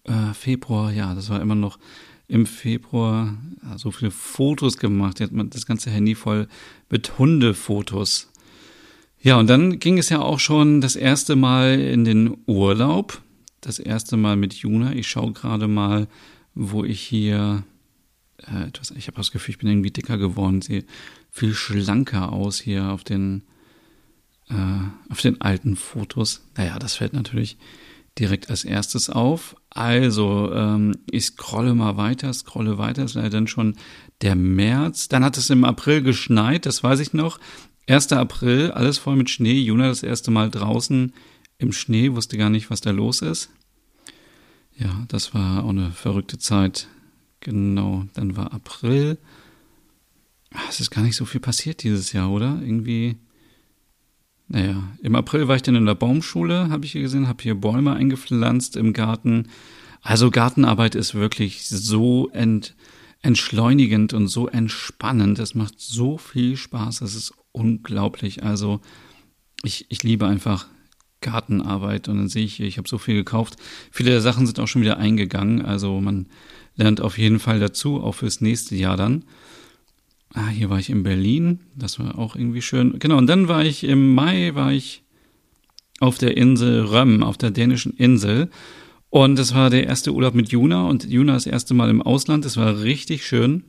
Äh, 0.04 0.32
Februar, 0.32 0.92
ja, 0.92 1.14
das 1.14 1.28
war 1.28 1.40
immer 1.40 1.56
noch 1.56 1.78
im 2.28 2.46
Februar 2.46 3.36
ja, 3.62 3.78
so 3.78 3.90
viele 3.90 4.10
Fotos 4.10 4.78
gemacht. 4.78 5.20
Jetzt 5.20 5.30
hat 5.30 5.36
man 5.36 5.50
das 5.50 5.66
ganze 5.66 5.90
Handy 5.90 6.14
voll 6.14 6.48
mit 6.88 7.18
Hundefotos. 7.18 8.30
Ja, 9.20 9.38
und 9.38 9.48
dann 9.48 9.78
ging 9.78 9.98
es 9.98 10.08
ja 10.08 10.20
auch 10.20 10.38
schon 10.38 10.80
das 10.80 10.96
erste 10.96 11.36
Mal 11.36 11.80
in 11.80 12.04
den 12.04 12.36
Urlaub. 12.46 13.20
Das 13.60 13.78
erste 13.78 14.16
Mal 14.16 14.36
mit 14.36 14.54
Juna. 14.54 14.92
Ich 14.92 15.08
schaue 15.08 15.32
gerade 15.32 15.66
mal, 15.66 16.06
wo 16.54 16.84
ich 16.84 17.00
hier 17.00 17.64
äh, 18.38 18.68
etwas, 18.68 18.92
ich 18.92 19.08
habe 19.08 19.16
das 19.16 19.32
Gefühl, 19.32 19.52
ich 19.52 19.58
bin 19.58 19.68
irgendwie 19.68 19.90
dicker 19.90 20.18
geworden, 20.18 20.62
sehe 20.62 20.84
viel 21.30 21.54
schlanker 21.54 22.32
aus 22.32 22.60
hier 22.60 22.90
auf 22.90 23.02
den, 23.02 23.42
äh, 24.48 24.54
auf 25.10 25.20
den 25.20 25.40
alten 25.40 25.76
Fotos. 25.76 26.46
Naja, 26.56 26.78
das 26.78 26.94
fällt 26.94 27.12
natürlich 27.12 27.56
direkt 28.18 28.50
als 28.50 28.64
erstes 28.64 29.10
auf. 29.10 29.56
Also, 29.70 30.52
ähm, 30.52 30.96
ich 31.10 31.26
scrolle 31.26 31.74
mal 31.74 31.96
weiter, 31.96 32.32
scrolle 32.32 32.78
weiter, 32.78 33.04
ist 33.04 33.14
leider 33.14 33.30
dann 33.30 33.46
schon 33.46 33.76
der 34.22 34.34
März. 34.34 35.08
Dann 35.08 35.24
hat 35.24 35.36
es 35.36 35.50
im 35.50 35.64
April 35.64 36.02
geschneit, 36.02 36.66
das 36.66 36.82
weiß 36.82 37.00
ich 37.00 37.12
noch. 37.12 37.38
1. 37.88 38.12
April, 38.12 38.72
alles 38.72 38.98
voll 38.98 39.16
mit 39.16 39.30
Schnee. 39.30 39.60
Juna 39.60 39.88
das 39.88 40.02
erste 40.02 40.30
Mal 40.30 40.50
draußen 40.50 41.12
im 41.58 41.72
Schnee, 41.72 42.12
wusste 42.12 42.36
gar 42.36 42.50
nicht, 42.50 42.70
was 42.70 42.80
da 42.80 42.90
los 42.90 43.22
ist. 43.22 43.50
Ja, 44.76 45.04
das 45.08 45.34
war 45.34 45.64
auch 45.64 45.70
eine 45.70 45.90
verrückte 45.92 46.38
Zeit. 46.38 46.88
Genau, 47.40 48.06
dann 48.14 48.36
war 48.36 48.52
April. 48.52 49.18
Ach, 50.52 50.68
es 50.68 50.80
ist 50.80 50.90
gar 50.90 51.02
nicht 51.02 51.16
so 51.16 51.24
viel 51.24 51.40
passiert 51.40 51.82
dieses 51.82 52.12
Jahr, 52.12 52.30
oder? 52.30 52.60
Irgendwie. 52.62 53.16
Naja, 54.48 54.82
im 55.02 55.16
April 55.16 55.48
war 55.48 55.56
ich 55.56 55.62
dann 55.62 55.74
in 55.74 55.86
der 55.86 55.94
Baumschule, 55.94 56.70
habe 56.70 56.84
ich 56.84 56.92
hier 56.92 57.02
gesehen, 57.02 57.28
habe 57.28 57.42
hier 57.42 57.54
Bäume 57.56 57.94
eingepflanzt 57.94 58.76
im 58.76 58.92
Garten. 58.92 59.48
Also 60.02 60.30
Gartenarbeit 60.30 60.94
ist 60.94 61.14
wirklich 61.14 61.66
so 61.66 62.30
ent, 62.30 62.76
entschleunigend 63.22 64.12
und 64.12 64.28
so 64.28 64.46
entspannend. 64.46 65.40
Es 65.40 65.54
macht 65.56 65.80
so 65.80 66.16
viel 66.16 66.56
Spaß, 66.56 67.00
es 67.00 67.16
ist 67.16 67.34
unglaublich. 67.50 68.44
Also 68.44 68.80
ich, 69.64 69.86
ich 69.88 70.04
liebe 70.04 70.26
einfach 70.26 70.68
Gartenarbeit 71.20 72.08
und 72.08 72.18
dann 72.18 72.28
sehe 72.28 72.44
ich 72.44 72.54
hier, 72.54 72.66
ich 72.66 72.78
habe 72.78 72.88
so 72.88 72.98
viel 72.98 73.16
gekauft. 73.16 73.56
Viele 73.90 74.10
der 74.10 74.20
Sachen 74.20 74.46
sind 74.46 74.60
auch 74.60 74.68
schon 74.68 74.82
wieder 74.82 74.98
eingegangen. 74.98 75.64
Also 75.64 76.00
man 76.00 76.28
lernt 76.76 77.00
auf 77.00 77.18
jeden 77.18 77.40
Fall 77.40 77.58
dazu, 77.58 78.00
auch 78.00 78.12
fürs 78.12 78.40
nächste 78.40 78.76
Jahr 78.76 78.96
dann. 78.96 79.24
Ah, 80.34 80.48
hier 80.48 80.70
war 80.70 80.78
ich 80.78 80.90
in 80.90 81.02
Berlin. 81.02 81.60
Das 81.74 81.98
war 81.98 82.18
auch 82.18 82.36
irgendwie 82.36 82.62
schön. 82.62 82.98
Genau, 82.98 83.18
und 83.18 83.26
dann 83.26 83.48
war 83.48 83.64
ich 83.64 83.84
im 83.84 84.14
Mai, 84.14 84.54
war 84.54 84.72
ich 84.72 85.02
auf 86.00 86.18
der 86.18 86.36
Insel 86.36 86.84
Röm, 86.84 87.22
auf 87.22 87.38
der 87.38 87.50
dänischen 87.50 87.92
Insel. 87.92 88.50
Und 89.08 89.36
das 89.36 89.54
war 89.54 89.70
der 89.70 89.86
erste 89.86 90.12
Urlaub 90.12 90.34
mit 90.34 90.50
Juna 90.50 90.86
und 90.86 91.04
Juna 91.04 91.34
das 91.34 91.46
erste 91.46 91.74
Mal 91.74 91.88
im 91.88 92.02
Ausland. 92.02 92.44
Es 92.44 92.56
war 92.56 92.82
richtig 92.82 93.26
schön. 93.26 93.64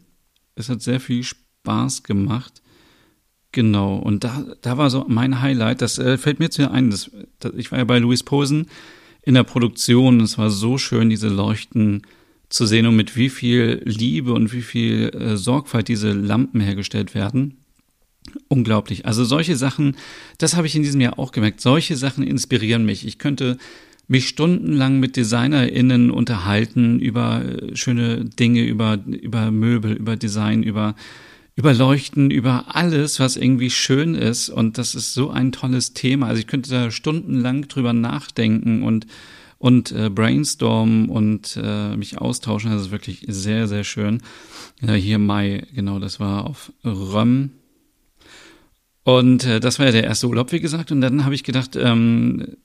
Es 0.55 0.69
hat 0.69 0.81
sehr 0.81 0.99
viel 0.99 1.23
Spaß 1.23 2.03
gemacht. 2.03 2.61
Genau, 3.51 3.95
und 3.95 4.23
da, 4.23 4.45
da 4.61 4.77
war 4.77 4.89
so 4.89 5.05
mein 5.07 5.41
Highlight, 5.41 5.81
das 5.81 5.97
äh, 5.97 6.17
fällt 6.17 6.39
mir 6.39 6.49
zu 6.49 6.69
ein, 6.69 6.91
das, 6.91 7.09
das, 7.39 7.53
ich 7.55 7.71
war 7.71 7.79
ja 7.79 7.85
bei 7.85 7.97
Louis 7.97 8.21
Posen 8.23 8.67
in 9.23 9.33
der 9.33 9.43
Produktion, 9.43 10.19
es 10.19 10.37
war 10.37 10.49
so 10.49 10.77
schön, 10.77 11.09
diese 11.09 11.29
Leuchten 11.29 12.03
zu 12.49 12.65
sehen 12.65 12.85
und 12.85 12.95
mit 12.95 13.15
wie 13.15 13.29
viel 13.29 13.81
Liebe 13.85 14.33
und 14.33 14.53
wie 14.53 14.61
viel 14.61 15.09
äh, 15.09 15.37
Sorgfalt 15.37 15.87
diese 15.87 16.11
Lampen 16.13 16.61
hergestellt 16.61 17.13
werden. 17.13 17.57
Unglaublich. 18.47 19.05
Also 19.05 19.25
solche 19.25 19.55
Sachen, 19.55 19.95
das 20.37 20.55
habe 20.55 20.67
ich 20.67 20.75
in 20.75 20.83
diesem 20.83 21.01
Jahr 21.01 21.19
auch 21.19 21.31
gemerkt, 21.31 21.61
solche 21.61 21.95
Sachen 21.95 22.23
inspirieren 22.23 22.85
mich. 22.85 23.05
Ich 23.05 23.17
könnte 23.17 23.57
mich 24.07 24.27
stundenlang 24.29 24.99
mit 24.99 25.17
DesignerInnen 25.17 26.11
unterhalten 26.11 26.99
über 26.99 27.43
äh, 27.43 27.75
schöne 27.75 28.25
Dinge, 28.25 28.63
über, 28.63 28.99
über 29.05 29.51
Möbel, 29.51 29.93
über 29.93 30.15
Design, 30.15 30.63
über, 30.63 30.95
über 31.55 31.73
Leuchten, 31.73 32.31
über 32.31 32.75
alles, 32.75 33.19
was 33.19 33.35
irgendwie 33.35 33.69
schön 33.69 34.15
ist. 34.15 34.49
Und 34.49 34.77
das 34.77 34.95
ist 34.95 35.13
so 35.13 35.29
ein 35.29 35.51
tolles 35.51 35.93
Thema. 35.93 36.27
Also 36.27 36.39
ich 36.39 36.47
könnte 36.47 36.69
da 36.69 36.91
stundenlang 36.91 37.67
drüber 37.67 37.91
nachdenken 37.91 38.83
und 38.83 39.07
und 39.59 39.91
äh, 39.91 40.09
brainstormen 40.09 41.09
und 41.09 41.59
äh, 41.61 41.95
mich 41.95 42.19
austauschen. 42.19 42.71
Das 42.71 42.83
ist 42.83 42.91
wirklich 42.91 43.25
sehr, 43.27 43.67
sehr 43.67 43.83
schön. 43.83 44.21
Ja, 44.81 44.93
hier 44.93 45.19
Mai, 45.19 45.65
genau, 45.73 45.99
das 45.99 46.19
war 46.19 46.45
auf 46.45 46.71
Röm. 46.83 47.51
Und 49.03 49.45
äh, 49.45 49.59
das 49.59 49.79
war 49.79 49.85
ja 49.85 49.91
der 49.91 50.03
erste 50.03 50.27
Urlaub, 50.27 50.51
wie 50.51 50.59
gesagt. 50.59 50.91
Und 50.91 51.01
dann 51.01 51.23
habe 51.23 51.33
ich 51.33 51.43
gedacht, 51.43 51.75
ähm, 51.75 52.57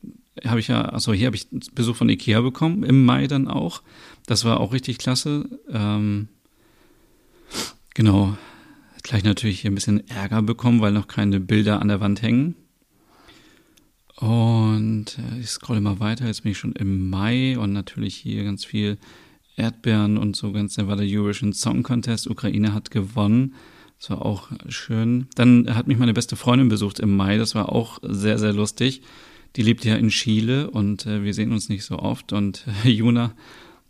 habe 0.45 0.61
ich 0.61 0.69
ja, 0.69 0.83
also 0.83 1.13
hier 1.13 1.27
habe 1.27 1.37
ich 1.37 1.47
Besuch 1.75 1.97
von 1.97 2.09
Ikea 2.09 2.41
bekommen, 2.41 2.83
im 2.83 3.05
Mai 3.05 3.27
dann 3.27 3.49
auch. 3.49 3.83
Das 4.27 4.45
war 4.45 4.61
auch 4.61 4.73
richtig 4.73 4.99
klasse. 4.99 5.49
Ähm, 5.71 6.29
genau. 7.95 8.37
Gleich 9.03 9.25
natürlich 9.25 9.61
hier 9.61 9.71
ein 9.71 9.75
bisschen 9.75 10.09
Ärger 10.09 10.43
bekommen, 10.43 10.81
weil 10.81 10.93
noch 10.93 11.09
keine 11.09 11.41
Bilder 11.41 11.81
an 11.81 11.89
der 11.89 12.01
Wand 12.01 12.23
hängen. 12.23 12.55
Und 14.23 15.19
äh, 15.19 15.41
ich 15.41 15.49
scrolle 15.49 15.81
mal 15.81 15.99
weiter, 15.99 16.27
jetzt 16.27 16.45
bin 16.45 16.53
ich 16.53 16.59
schon 16.59 16.75
im 16.75 17.11
Mai 17.11 17.59
und 17.59 17.73
natürlich 17.73 18.15
hier 18.15 18.45
ganz 18.45 18.65
viel 18.65 18.99
Erdbeeren 19.57 20.17
und 20.17 20.37
so 20.37 20.53
ganz 20.53 20.77
der 20.77 20.87
war 20.87 20.95
der 20.95 21.09
Eurovision 21.09 21.53
Song 21.53 21.83
Contest. 21.83 22.31
Ukraine 22.31 22.73
hat 22.73 22.93
gewonnen. 22.93 23.55
Das 23.99 24.11
war 24.11 24.25
auch 24.25 24.51
schön. 24.69 25.27
Dann 25.35 25.75
hat 25.75 25.89
mich 25.89 25.99
meine 25.99 26.15
beste 26.15 26.37
Freundin 26.37 26.69
besucht 26.69 27.01
im 27.01 27.17
Mai. 27.17 27.37
Das 27.37 27.57
war 27.57 27.71
auch 27.71 27.99
sehr, 28.03 28.39
sehr 28.39 28.53
lustig. 28.53 29.03
Die 29.57 29.63
lebt 29.63 29.85
ja 29.85 29.97
in 29.97 30.09
Chile 30.09 30.71
und 30.71 31.05
äh, 31.05 31.25
wir 31.25 31.35
sehen 31.35 31.51
uns 31.51 31.69
nicht 31.69 31.85
so 31.85 31.99
oft. 31.99 32.33
Und 32.33 32.65
äh, 32.85 32.91
Juna 32.91 33.35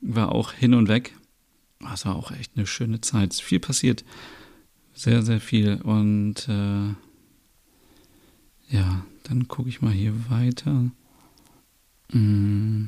war 0.01 0.33
auch 0.33 0.53
hin 0.53 0.73
und 0.73 0.89
weg. 0.89 1.15
Das 1.81 2.07
war 2.07 2.17
auch 2.17 2.33
echt 2.33 2.53
eine 2.57 2.67
schöne 2.67 3.03
Zeit. 3.03 3.33
Es 3.33 3.41
ist 3.41 3.45
viel 3.45 3.61
passiert. 3.61 4.03
Sehr, 4.95 5.21
sehr 5.21 5.41
viel. 5.41 5.79
Und 5.83 6.49
äh, 6.49 6.95
ja, 8.75 9.05
dann 9.23 9.49
gucke 9.49 9.69
ich 9.69 9.83
mal 9.83 9.93
hier 9.93 10.12
weiter. 10.31 10.91
Mm. 12.12 12.87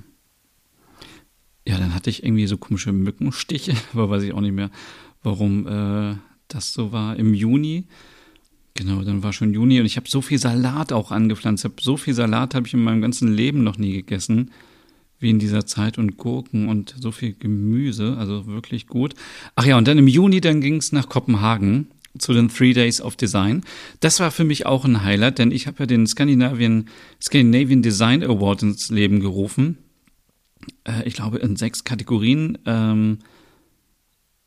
Ja, 1.67 1.79
dann 1.79 1.95
hatte 1.95 2.11
ich 2.11 2.23
irgendwie 2.23 2.47
so 2.47 2.59
komische 2.59 2.93
Mückenstiche, 2.93 3.75
aber 3.93 4.11
weiß 4.11 4.23
ich 4.23 4.33
auch 4.33 4.41
nicht 4.41 4.55
mehr, 4.55 4.71
warum 5.23 5.67
äh, 5.67 6.17
das 6.49 6.73
so 6.73 6.93
war. 6.93 7.17
Im 7.17 7.33
Juni, 7.35 7.85
genau, 8.75 9.03
dann 9.03 9.23
war 9.23 9.33
schon 9.33 9.55
Juni 9.55 9.81
und 9.81 9.87
ich 9.87 9.97
habe 9.97 10.09
so 10.09 10.21
viel 10.21 10.38
Salat 10.38 10.93
auch 10.93 11.11
angepflanzt. 11.11 11.64
Hab 11.64 11.81
so 11.81 11.97
viel 11.97 12.14
Salat 12.14 12.55
habe 12.55 12.67
ich 12.67 12.75
in 12.75 12.85
meinem 12.85 13.00
ganzen 13.00 13.33
Leben 13.33 13.64
noch 13.64 13.79
nie 13.79 13.93
gegessen 13.93 14.50
wie 15.21 15.31
in 15.31 15.38
dieser 15.38 15.64
Zeit 15.64 15.97
und 15.97 16.19
Gurken 16.19 16.69
und 16.69 16.95
so 16.99 17.11
viel 17.11 17.35
Gemüse, 17.35 18.17
also 18.19 18.47
wirklich 18.47 18.87
gut. 18.87 19.14
Ach 19.55 19.64
ja, 19.64 19.79
und 19.79 19.88
dann 19.88 19.97
im 19.97 20.09
Juni, 20.09 20.41
dann 20.41 20.61
ging 20.61 20.76
es 20.76 20.93
nach 20.93 21.09
Kopenhagen 21.09 21.87
zu 22.18 22.33
den 22.33 22.49
Three 22.49 22.73
Days 22.73 23.00
of 23.00 23.16
Design. 23.16 23.62
Das 24.00 24.21
war 24.21 24.30
für 24.30 24.44
mich 24.44 24.66
auch 24.66 24.85
ein 24.85 25.02
Highlight, 25.02 25.38
denn 25.38 25.50
ich 25.50 25.66
habe 25.66 25.80
ja 25.80 25.87
den 25.87 26.06
Scandinavian, 26.06 26.88
Scandinavian 27.21 27.83
Design 27.83 28.23
Award 28.23 28.62
ins 28.62 28.90
Leben 28.90 29.21
gerufen. 29.21 29.78
Äh, 30.85 31.06
ich 31.06 31.14
glaube 31.14 31.38
in 31.38 31.56
sechs 31.56 31.85
Kategorien. 31.85 32.59
Ähm, 32.66 33.18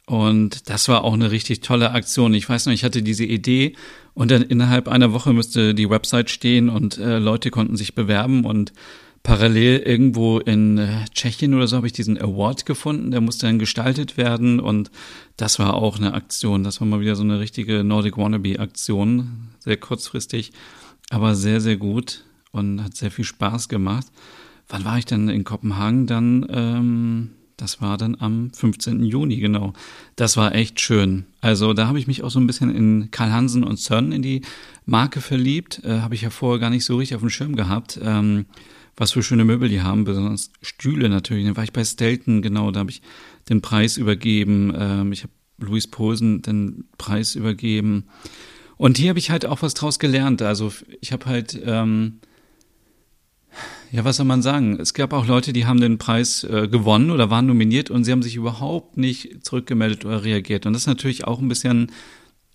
und 0.05 0.69
das 0.69 0.87
war 0.87 1.03
auch 1.03 1.13
eine 1.13 1.31
richtig 1.31 1.59
tolle 1.59 1.91
Aktion. 1.91 2.33
Ich 2.33 2.47
weiß 2.47 2.65
noch, 2.65 2.73
ich 2.73 2.85
hatte 2.85 3.03
diese 3.03 3.25
Idee 3.25 3.75
und 4.13 4.31
dann 4.31 4.41
innerhalb 4.41 4.87
einer 4.87 5.11
Woche 5.11 5.33
müsste 5.33 5.75
die 5.75 5.89
Website 5.89 6.29
stehen 6.29 6.69
und 6.69 6.97
äh, 6.97 7.19
Leute 7.19 7.51
konnten 7.51 7.75
sich 7.75 7.93
bewerben 7.93 8.45
und 8.45 8.71
parallel 9.27 9.79
irgendwo 9.79 10.39
in 10.39 10.77
äh, 10.77 11.03
Tschechien 11.13 11.53
oder 11.53 11.67
so 11.67 11.75
habe 11.75 11.85
ich 11.85 11.91
diesen 11.91 12.17
Award 12.17 12.65
gefunden, 12.65 13.11
der 13.11 13.19
musste 13.19 13.45
dann 13.45 13.59
gestaltet 13.59 14.15
werden 14.15 14.61
und 14.61 14.89
das 15.35 15.59
war 15.59 15.73
auch 15.73 15.97
eine 15.97 16.13
Aktion. 16.13 16.63
Das 16.63 16.79
war 16.79 16.87
mal 16.87 17.01
wieder 17.01 17.17
so 17.17 17.23
eine 17.23 17.37
richtige 17.37 17.83
Nordic 17.83 18.17
Wannabe 18.17 18.57
Aktion, 18.57 19.49
sehr 19.59 19.75
kurzfristig, 19.75 20.53
aber 21.09 21.35
sehr, 21.35 21.59
sehr 21.59 21.75
gut 21.75 22.23
und 22.53 22.81
hat 22.81 22.95
sehr 22.95 23.11
viel 23.11 23.25
Spaß 23.25 23.67
gemacht. 23.67 24.07
Wann 24.69 24.85
war 24.85 24.97
ich 24.97 25.05
denn 25.05 25.27
in 25.27 25.43
Kopenhagen? 25.43 26.07
Dann, 26.07 26.47
ähm, 26.49 27.31
das 27.57 27.81
war 27.81 27.97
dann 27.97 28.15
am 28.21 28.51
15. 28.53 29.03
Juni, 29.03 29.41
genau. 29.41 29.73
Das 30.15 30.37
war 30.37 30.55
echt 30.55 30.79
schön. 30.79 31.25
Also 31.41 31.73
da 31.73 31.87
habe 31.87 31.99
ich 31.99 32.07
mich 32.07 32.23
auch 32.23 32.31
so 32.31 32.39
ein 32.39 32.47
bisschen 32.47 32.73
in 32.73 33.11
Karl 33.11 33.33
Hansen 33.33 33.65
und 33.65 33.77
Sön 33.77 34.13
in 34.13 34.21
die 34.21 34.39
Marke 34.85 35.19
verliebt. 35.19 35.81
Äh, 35.83 35.99
habe 35.99 36.15
ich 36.15 36.21
ja 36.21 36.29
vorher 36.29 36.61
gar 36.61 36.69
nicht 36.69 36.85
so 36.85 36.95
richtig 36.95 37.15
auf 37.15 37.21
dem 37.21 37.29
Schirm 37.29 37.57
gehabt. 37.57 37.99
Ähm, 38.01 38.45
was 38.97 39.11
für 39.11 39.21
schöne 39.21 39.45
Möbel 39.45 39.69
die 39.69 39.81
haben, 39.81 40.03
besonders 40.03 40.51
Stühle 40.61 41.07
natürlich. 41.07 41.45
Dann 41.45 41.55
war 41.55 41.63
ich 41.63 41.71
bei 41.71 41.85
Stelton, 41.85 42.41
genau, 42.41 42.71
da 42.71 42.81
habe 42.81 42.89
ich 42.89 43.03
den 43.47 43.61
Preis 43.61 43.95
übergeben. 43.97 44.73
Ähm, 44.75 45.11
ich 45.11 45.23
habe 45.23 45.31
Louis 45.59 45.87
Posen 45.87 46.41
den 46.41 46.85
Preis 46.97 47.35
übergeben. 47.35 48.07
Und 48.75 48.97
hier 48.97 49.09
habe 49.09 49.19
ich 49.19 49.29
halt 49.29 49.45
auch 49.45 49.61
was 49.61 49.75
draus 49.75 49.99
gelernt. 49.99 50.41
Also 50.41 50.73
ich 50.99 51.11
habe 51.11 51.25
halt, 51.27 51.59
ähm, 51.63 52.19
ja, 53.91 54.03
was 54.03 54.17
soll 54.17 54.25
man 54.25 54.41
sagen? 54.41 54.79
Es 54.79 54.93
gab 54.93 55.13
auch 55.13 55.27
Leute, 55.27 55.53
die 55.53 55.65
haben 55.65 55.79
den 55.79 55.97
Preis 55.99 56.43
äh, 56.43 56.67
gewonnen 56.67 57.11
oder 57.11 57.29
waren 57.29 57.45
nominiert 57.45 57.89
und 57.89 58.03
sie 58.03 58.11
haben 58.11 58.23
sich 58.23 58.35
überhaupt 58.35 58.97
nicht 58.97 59.45
zurückgemeldet 59.45 60.05
oder 60.05 60.23
reagiert. 60.23 60.65
Und 60.65 60.73
das 60.73 60.83
ist 60.83 60.87
natürlich 60.87 61.25
auch 61.25 61.39
ein 61.39 61.47
bisschen 61.47 61.91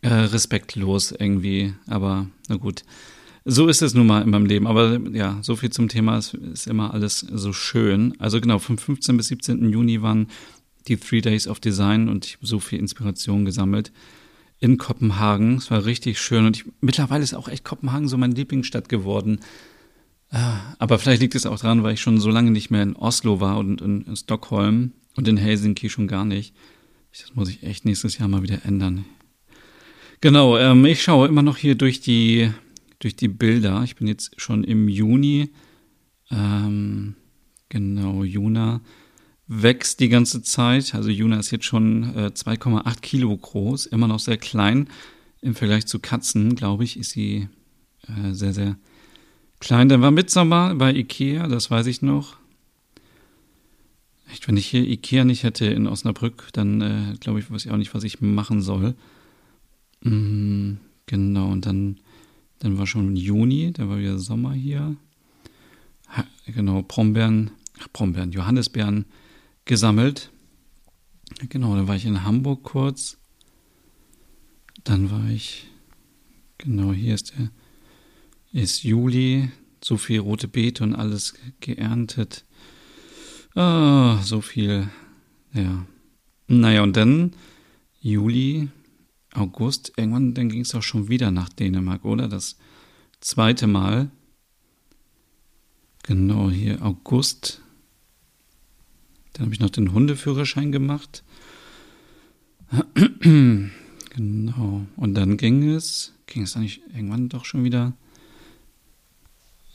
äh, 0.03 0.13
respektlos 0.13 1.13
irgendwie. 1.13 1.75
Aber 1.87 2.27
na 2.49 2.57
gut. 2.57 2.85
So 3.45 3.67
ist 3.67 3.83
es 3.83 3.95
nun 3.95 4.07
mal 4.07 4.23
in 4.23 4.31
meinem 4.31 4.47
Leben. 4.47 4.67
Aber 4.67 5.01
ja, 5.13 5.39
so 5.43 5.57
viel 5.57 5.71
zum 5.71 5.89
Thema. 5.89 6.19
Es 6.19 6.35
ist 6.35 6.67
immer 6.67 6.95
alles 6.95 7.21
so 7.21 7.53
schön. 7.53 8.15
Also 8.19 8.41
genau, 8.41 8.59
vom 8.59 8.79
15. 8.79 9.17
bis 9.17 9.29
17. 9.29 9.71
Juni 9.71 10.03
waren 10.03 10.29
die 10.89 10.97
Three 10.97 11.21
Days 11.21 11.49
of 11.49 11.61
Design 11.61 12.09
und 12.09 12.27
ich 12.27 12.37
habe 12.37 12.47
so 12.47 12.61
viel 12.61 12.79
Inspiration 12.79 13.45
gesammelt 13.45 13.93
in 14.59 14.79
Kopenhagen. 14.79 15.57
Es 15.57 15.71
war 15.71 15.85
richtig 15.85 16.21
schön 16.21 16.47
und 16.47 16.57
ich, 16.57 16.65
mittlerweile 16.81 17.25
ist 17.25 17.35
auch 17.35 17.49
echt 17.49 17.65
Kopenhagen 17.65 18.09
so 18.09 18.17
meine 18.17 18.35
Lieblingsstadt 18.35 18.89
geworden. 18.89 19.41
Ah, 20.31 20.61
aber 20.79 20.99
vielleicht 20.99 21.21
liegt 21.21 21.35
es 21.35 21.47
auch 21.47 21.59
daran, 21.59 21.83
weil 21.83 21.95
ich 21.95 22.01
schon 22.01 22.19
so 22.19 22.31
lange 22.31 22.51
nicht 22.51 22.71
mehr 22.71 22.83
in 22.83 22.97
Oslo 22.97 23.41
war 23.41 23.59
und 23.59 23.81
in, 23.81 24.03
in 24.03 24.17
Stockholm 24.17 24.93
und 25.17 25.29
in 25.29 25.37
Helsinki 25.37 25.91
schon 25.91 26.07
gar 26.07 26.25
nicht. 26.25 26.55
Das 27.13 27.35
muss 27.35 27.51
ich 27.51 27.63
echt 27.63 27.85
nächstes 27.85 28.19
Jahr 28.19 28.29
mal 28.29 28.43
wieder 28.43 28.65
ändern. 28.65 29.05
Genau, 30.21 30.57
ähm, 30.57 30.85
ich 30.87 31.03
schaue 31.03 31.29
immer 31.29 31.43
noch 31.43 31.57
hier 31.57 31.75
durch 31.75 32.01
die 32.01 32.51
durch 33.03 33.17
die 33.17 33.29
Bilder. 33.29 33.83
Ich 33.83 33.97
bin 33.97 34.07
jetzt 34.07 34.41
schon 34.41 34.63
im 34.63 34.89
Juni. 34.89 35.51
Ähm, 36.31 37.17
genau, 37.69 38.23
Juna 38.23 38.81
wächst 39.49 40.01
die 40.01 40.09
ganze 40.09 40.43
Zeit. 40.43 40.95
Also 40.95 41.11
Juna 41.11 41.39
ist 41.39 41.51
jetzt 41.51 41.65
schon 41.65 42.15
äh, 42.15 42.31
2,8 42.33 43.01
Kilo 43.01 43.37
groß, 43.37 43.87
immer 43.87 44.07
noch 44.07 44.21
sehr 44.21 44.39
klein. 44.39 44.89
Im 45.41 45.55
Vergleich 45.55 45.87
zu 45.87 45.99
Katzen, 45.99 46.55
glaube 46.55 46.85
ich, 46.85 46.97
ist 46.97 47.11
sie 47.11 47.49
äh, 48.07 48.33
sehr, 48.33 48.55
sehr 48.55 48.77
klein. 49.59 49.89
Dann 49.89 50.01
war 50.01 50.13
Mitsommer 50.13 50.75
bei 50.77 50.95
Ikea, 50.95 51.49
das 51.49 51.71
weiß 51.71 51.87
ich 51.87 52.03
noch. 52.03 52.37
Echt, 54.31 54.47
wenn 54.47 54.57
ich 54.57 54.67
hier 54.67 54.89
Ikea 54.89 55.25
nicht 55.25 55.43
hätte 55.43 55.67
in 55.67 55.89
Osnabrück, 55.89 56.49
dann 56.53 56.81
äh, 56.81 57.17
glaube 57.19 57.41
ich, 57.41 57.51
weiß 57.51 57.67
ich 57.67 57.73
auch 57.73 57.77
nicht, 57.77 57.95
was 57.95 58.05
ich 58.05 58.21
machen 58.21 58.63
soll. 58.63 58.95
Mhm, 60.03 60.79
genau, 61.07 61.51
und 61.51 61.67
dann 61.67 61.99
Dann 62.63 62.79
war 62.79 62.87
schon 62.87 63.17
Juni, 63.17 63.73
da 63.73 63.89
war 63.89 63.99
wieder 63.99 64.21
Sommer 64.21 64.53
hier. 64.53 64.95
Ha, 66.07 66.25
genau, 66.47 66.83
Brombeeren, 66.83 67.51
ach, 67.81 67.89
Brombeeren, 67.93 68.31
Johannisbeeren 68.31 69.07
gesammelt. 69.65 70.31
Genau, 71.49 71.75
dann 71.75 71.89
war 71.89 71.97
ich 71.97 72.07
in 72.07 72.23
Hamburg 72.23 72.63
kurz. 72.63 73.19
Dann 74.85 75.11
war 75.11 75.29
ich, 75.29 75.67
genau, 76.59 76.93
hier 76.93 77.17
ist 77.17 77.33
der, 77.37 77.51
ist 78.53 78.85
Juli, 78.85 79.51
so 79.83 79.97
viel 79.97 80.21
rote 80.21 80.47
Beete 80.47 80.85
und 80.85 80.95
alles 80.95 81.35
geerntet. 81.59 82.45
Ah, 83.57 84.23
so 84.23 84.41
viel, 84.41 84.89
ja. 85.53 85.85
Naja, 86.47 86.85
und 86.85 86.97
dann 86.97 87.33
Juli, 88.01 88.69
August, 89.35 89.93
irgendwann, 89.97 90.35
dann 90.35 90.49
ging 90.49 90.61
es 90.61 90.75
auch 90.75 90.83
schon 90.83 91.09
wieder 91.09 91.31
nach 91.31 91.49
Dänemark, 91.49 92.05
oder? 92.05 92.29
Das 92.29 92.57
zweite 93.21 93.67
Mal. 93.67 94.11
Genau, 96.03 96.51
hier 96.51 96.83
August. 96.83 97.63
Dann 99.33 99.47
habe 99.47 99.55
ich 99.55 99.61
noch 99.61 99.71
den 99.71 99.93
Hundeführerschein 99.93 100.73
gemacht. 100.73 101.23
genau. 103.21 103.71
Und 104.97 105.15
dann 105.15 105.37
ging 105.37 105.71
es, 105.71 106.13
ging 106.27 106.43
es 106.43 106.57
eigentlich 106.57 106.83
irgendwann 106.93 107.29
doch 107.29 107.45
schon 107.45 107.65
wieder. 107.65 107.95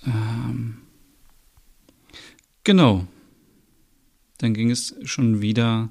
Ähm, 0.06 0.78
genau. 2.64 3.08
Dann 4.38 4.54
ging 4.54 4.70
es 4.70 4.96
schon 5.04 5.42
wieder 5.42 5.90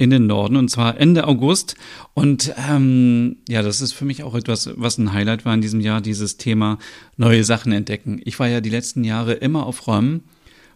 in 0.00 0.08
den 0.08 0.26
Norden 0.26 0.56
und 0.56 0.70
zwar 0.70 0.98
Ende 0.98 1.28
August. 1.28 1.76
Und 2.14 2.54
ähm, 2.70 3.36
ja, 3.46 3.60
das 3.60 3.82
ist 3.82 3.92
für 3.92 4.06
mich 4.06 4.22
auch 4.22 4.34
etwas, 4.34 4.70
was 4.76 4.96
ein 4.96 5.12
Highlight 5.12 5.44
war 5.44 5.52
in 5.52 5.60
diesem 5.60 5.80
Jahr, 5.80 6.00
dieses 6.00 6.38
Thema 6.38 6.78
neue 7.18 7.44
Sachen 7.44 7.70
entdecken. 7.70 8.18
Ich 8.24 8.38
war 8.40 8.48
ja 8.48 8.62
die 8.62 8.70
letzten 8.70 9.04
Jahre 9.04 9.34
immer 9.34 9.66
auf 9.66 9.86
Räumen 9.86 10.24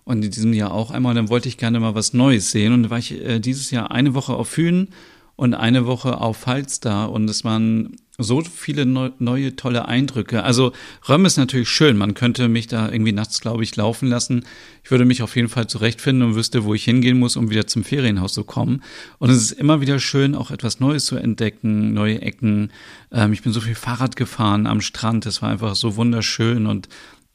und 0.04 0.22
in 0.22 0.30
diesem 0.30 0.52
Jahr 0.52 0.72
auch 0.72 0.90
einmal, 0.90 1.14
dann 1.14 1.30
wollte 1.30 1.48
ich 1.48 1.56
gerne 1.56 1.80
mal 1.80 1.94
was 1.94 2.12
Neues 2.12 2.50
sehen 2.50 2.74
und 2.74 2.82
da 2.82 2.90
war 2.90 2.98
ich 2.98 3.12
äh, 3.12 3.40
dieses 3.40 3.70
Jahr 3.70 3.90
eine 3.92 4.12
Woche 4.12 4.34
auf 4.34 4.50
Fünen 4.50 4.90
und 5.36 5.54
eine 5.54 5.86
Woche 5.86 6.20
auf 6.20 6.36
Falster 6.36 7.10
und 7.10 7.28
es 7.30 7.44
waren 7.44 7.96
so 8.18 8.42
viele 8.42 8.86
neu, 8.86 9.10
neue 9.18 9.56
tolle 9.56 9.88
Eindrücke. 9.88 10.44
Also 10.44 10.72
Röm 11.08 11.24
ist 11.24 11.36
natürlich 11.36 11.68
schön. 11.68 11.96
Man 11.96 12.14
könnte 12.14 12.48
mich 12.48 12.68
da 12.68 12.90
irgendwie 12.90 13.12
nachts, 13.12 13.40
glaube 13.40 13.64
ich, 13.64 13.74
laufen 13.74 14.08
lassen. 14.08 14.44
Ich 14.84 14.90
würde 14.90 15.04
mich 15.04 15.22
auf 15.22 15.34
jeden 15.34 15.48
Fall 15.48 15.66
zurechtfinden 15.66 16.28
und 16.28 16.34
wüsste, 16.36 16.64
wo 16.64 16.74
ich 16.74 16.84
hingehen 16.84 17.18
muss, 17.18 17.36
um 17.36 17.50
wieder 17.50 17.66
zum 17.66 17.82
Ferienhaus 17.82 18.32
zu 18.32 18.44
kommen. 18.44 18.82
Und 19.18 19.30
es 19.30 19.38
ist 19.38 19.52
immer 19.52 19.80
wieder 19.80 19.98
schön, 19.98 20.36
auch 20.36 20.52
etwas 20.52 20.78
Neues 20.78 21.06
zu 21.06 21.16
entdecken, 21.16 21.92
neue 21.92 22.22
Ecken. 22.22 22.70
Ähm, 23.10 23.32
ich 23.32 23.42
bin 23.42 23.52
so 23.52 23.60
viel 23.60 23.74
Fahrrad 23.74 24.14
gefahren 24.14 24.68
am 24.68 24.80
Strand. 24.80 25.26
Es 25.26 25.42
war 25.42 25.50
einfach 25.50 25.74
so 25.74 25.96
wunderschön 25.96 26.66
und 26.66 26.88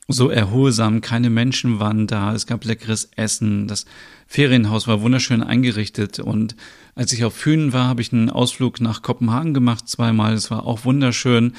so 0.09 0.29
erholsam. 0.29 1.01
Keine 1.01 1.29
Menschen 1.29 1.79
waren 1.79 2.07
da. 2.07 2.33
Es 2.33 2.47
gab 2.47 2.65
leckeres 2.65 3.09
Essen. 3.15 3.67
Das 3.67 3.85
Ferienhaus 4.27 4.87
war 4.87 5.01
wunderschön 5.01 5.41
eingerichtet 5.41 6.19
und 6.19 6.55
als 6.95 7.13
ich 7.13 7.23
auf 7.23 7.33
Fünen 7.33 7.71
war, 7.71 7.87
habe 7.87 8.01
ich 8.01 8.11
einen 8.11 8.29
Ausflug 8.29 8.81
nach 8.81 9.01
Kopenhagen 9.01 9.53
gemacht, 9.53 9.87
zweimal. 9.87 10.33
Es 10.33 10.51
war 10.51 10.65
auch 10.65 10.83
wunderschön. 10.83 11.53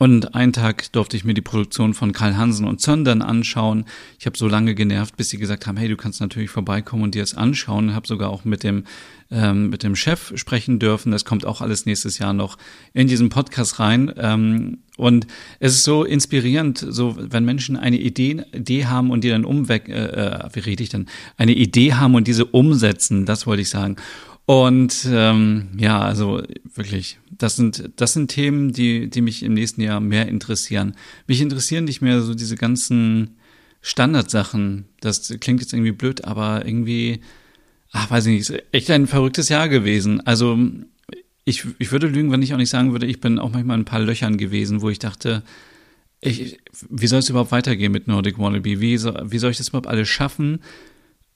Und 0.00 0.34
einen 0.34 0.52
Tag 0.52 0.90
durfte 0.92 1.16
ich 1.16 1.24
mir 1.24 1.34
die 1.34 1.40
Produktion 1.40 1.94
von 1.94 2.12
Karl 2.12 2.36
Hansen 2.36 2.66
und 2.66 2.80
Zöndern 2.80 3.22
anschauen. 3.22 3.84
Ich 4.18 4.26
habe 4.26 4.36
so 4.36 4.48
lange 4.48 4.74
genervt, 4.74 5.16
bis 5.16 5.30
sie 5.30 5.38
gesagt 5.38 5.68
haben, 5.68 5.76
hey, 5.76 5.88
du 5.88 5.96
kannst 5.96 6.20
natürlich 6.20 6.50
vorbeikommen 6.50 7.04
und 7.04 7.14
dir 7.14 7.22
das 7.22 7.34
anschauen. 7.34 7.90
Ich 7.90 7.94
habe 7.94 8.06
sogar 8.06 8.30
auch 8.30 8.44
mit 8.44 8.64
dem 8.64 8.84
ähm, 9.30 9.70
mit 9.70 9.82
dem 9.82 9.96
Chef 9.96 10.32
sprechen 10.36 10.78
dürfen. 10.78 11.12
Das 11.12 11.24
kommt 11.24 11.46
auch 11.46 11.60
alles 11.60 11.86
nächstes 11.86 12.18
Jahr 12.18 12.32
noch 12.32 12.58
in 12.92 13.06
diesen 13.06 13.28
Podcast 13.28 13.78
rein. 13.80 14.12
Ähm, 14.16 14.78
und 14.96 15.26
es 15.60 15.74
ist 15.74 15.84
so 15.84 16.04
inspirierend, 16.04 16.84
so 16.88 17.16
wenn 17.18 17.44
Menschen 17.44 17.76
eine 17.76 17.98
Idee, 17.98 18.44
Idee 18.52 18.86
haben 18.86 19.10
und 19.10 19.24
die 19.24 19.30
dann 19.30 19.44
umweg, 19.44 19.88
äh, 19.88 20.04
äh, 20.04 20.48
wie 20.52 20.60
rede 20.60 20.82
ich 20.82 20.88
denn, 20.88 21.06
eine 21.36 21.52
Idee 21.52 21.94
haben 21.94 22.14
und 22.14 22.28
diese 22.28 22.44
umsetzen, 22.44 23.26
das 23.26 23.46
wollte 23.46 23.62
ich 23.62 23.70
sagen. 23.70 23.96
Und 24.46 25.06
ähm, 25.10 25.68
ja, 25.78 26.00
also 26.00 26.42
wirklich, 26.74 27.18
das 27.30 27.56
sind 27.56 27.90
das 27.96 28.12
sind 28.12 28.28
Themen, 28.28 28.72
die 28.72 29.08
die 29.08 29.22
mich 29.22 29.42
im 29.42 29.54
nächsten 29.54 29.80
Jahr 29.80 30.00
mehr 30.00 30.28
interessieren. 30.28 30.96
Mich 31.26 31.40
interessieren 31.40 31.84
nicht 31.84 32.02
mehr 32.02 32.20
so 32.20 32.34
diese 32.34 32.56
ganzen 32.56 33.36
Standardsachen. 33.80 34.84
Das 35.00 35.34
klingt 35.40 35.60
jetzt 35.60 35.72
irgendwie 35.72 35.92
blöd, 35.92 36.24
aber 36.24 36.66
irgendwie, 36.66 37.20
ach, 37.92 38.10
weiß 38.10 38.26
ich 38.26 38.32
nicht, 38.32 38.50
ist 38.50 38.64
echt 38.72 38.90
ein 38.90 39.06
verrücktes 39.06 39.48
Jahr 39.48 39.68
gewesen. 39.70 40.20
Also 40.26 40.58
ich 41.46 41.64
ich 41.78 41.90
würde 41.92 42.06
lügen, 42.06 42.30
wenn 42.30 42.42
ich 42.42 42.52
auch 42.52 42.58
nicht 42.58 42.70
sagen 42.70 42.92
würde, 42.92 43.06
ich 43.06 43.20
bin 43.20 43.38
auch 43.38 43.50
manchmal 43.50 43.76
in 43.76 43.82
ein 43.82 43.86
paar 43.86 44.00
Löchern 44.00 44.36
gewesen, 44.36 44.82
wo 44.82 44.90
ich 44.90 44.98
dachte, 44.98 45.42
ich, 46.20 46.58
wie 46.88 47.06
soll 47.06 47.18
es 47.20 47.28
überhaupt 47.28 47.52
weitergehen 47.52 47.92
mit 47.92 48.08
Nordic 48.08 48.38
Wannabe? 48.38 48.80
Wie, 48.80 48.96
so, 48.96 49.14
wie 49.24 49.38
soll 49.38 49.50
ich 49.50 49.58
das 49.58 49.68
überhaupt 49.68 49.86
alles 49.86 50.08
schaffen? 50.08 50.60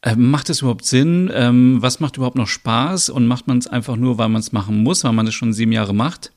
Ähm, 0.03 0.31
macht 0.31 0.49
es 0.49 0.61
überhaupt 0.61 0.85
Sinn? 0.85 1.31
Ähm, 1.33 1.83
was 1.83 2.01
macht 2.01 2.17
überhaupt 2.17 2.37
noch 2.37 2.47
Spaß? 2.47 3.11
Und 3.11 3.27
macht 3.27 3.47
man 3.49 3.59
es 3.59 3.67
einfach 3.67 3.97
nur, 3.97 4.19
weil 4.19 4.29
man 4.29 4.41
es 4.41 4.53
machen 4.53 4.83
muss, 4.83 5.05
weil 5.05 5.13
man 5.13 5.27
es 5.27 5.35
schon 5.35 5.53
sieben 5.53 5.73
Jahre 5.73 5.95
macht? 5.95 6.33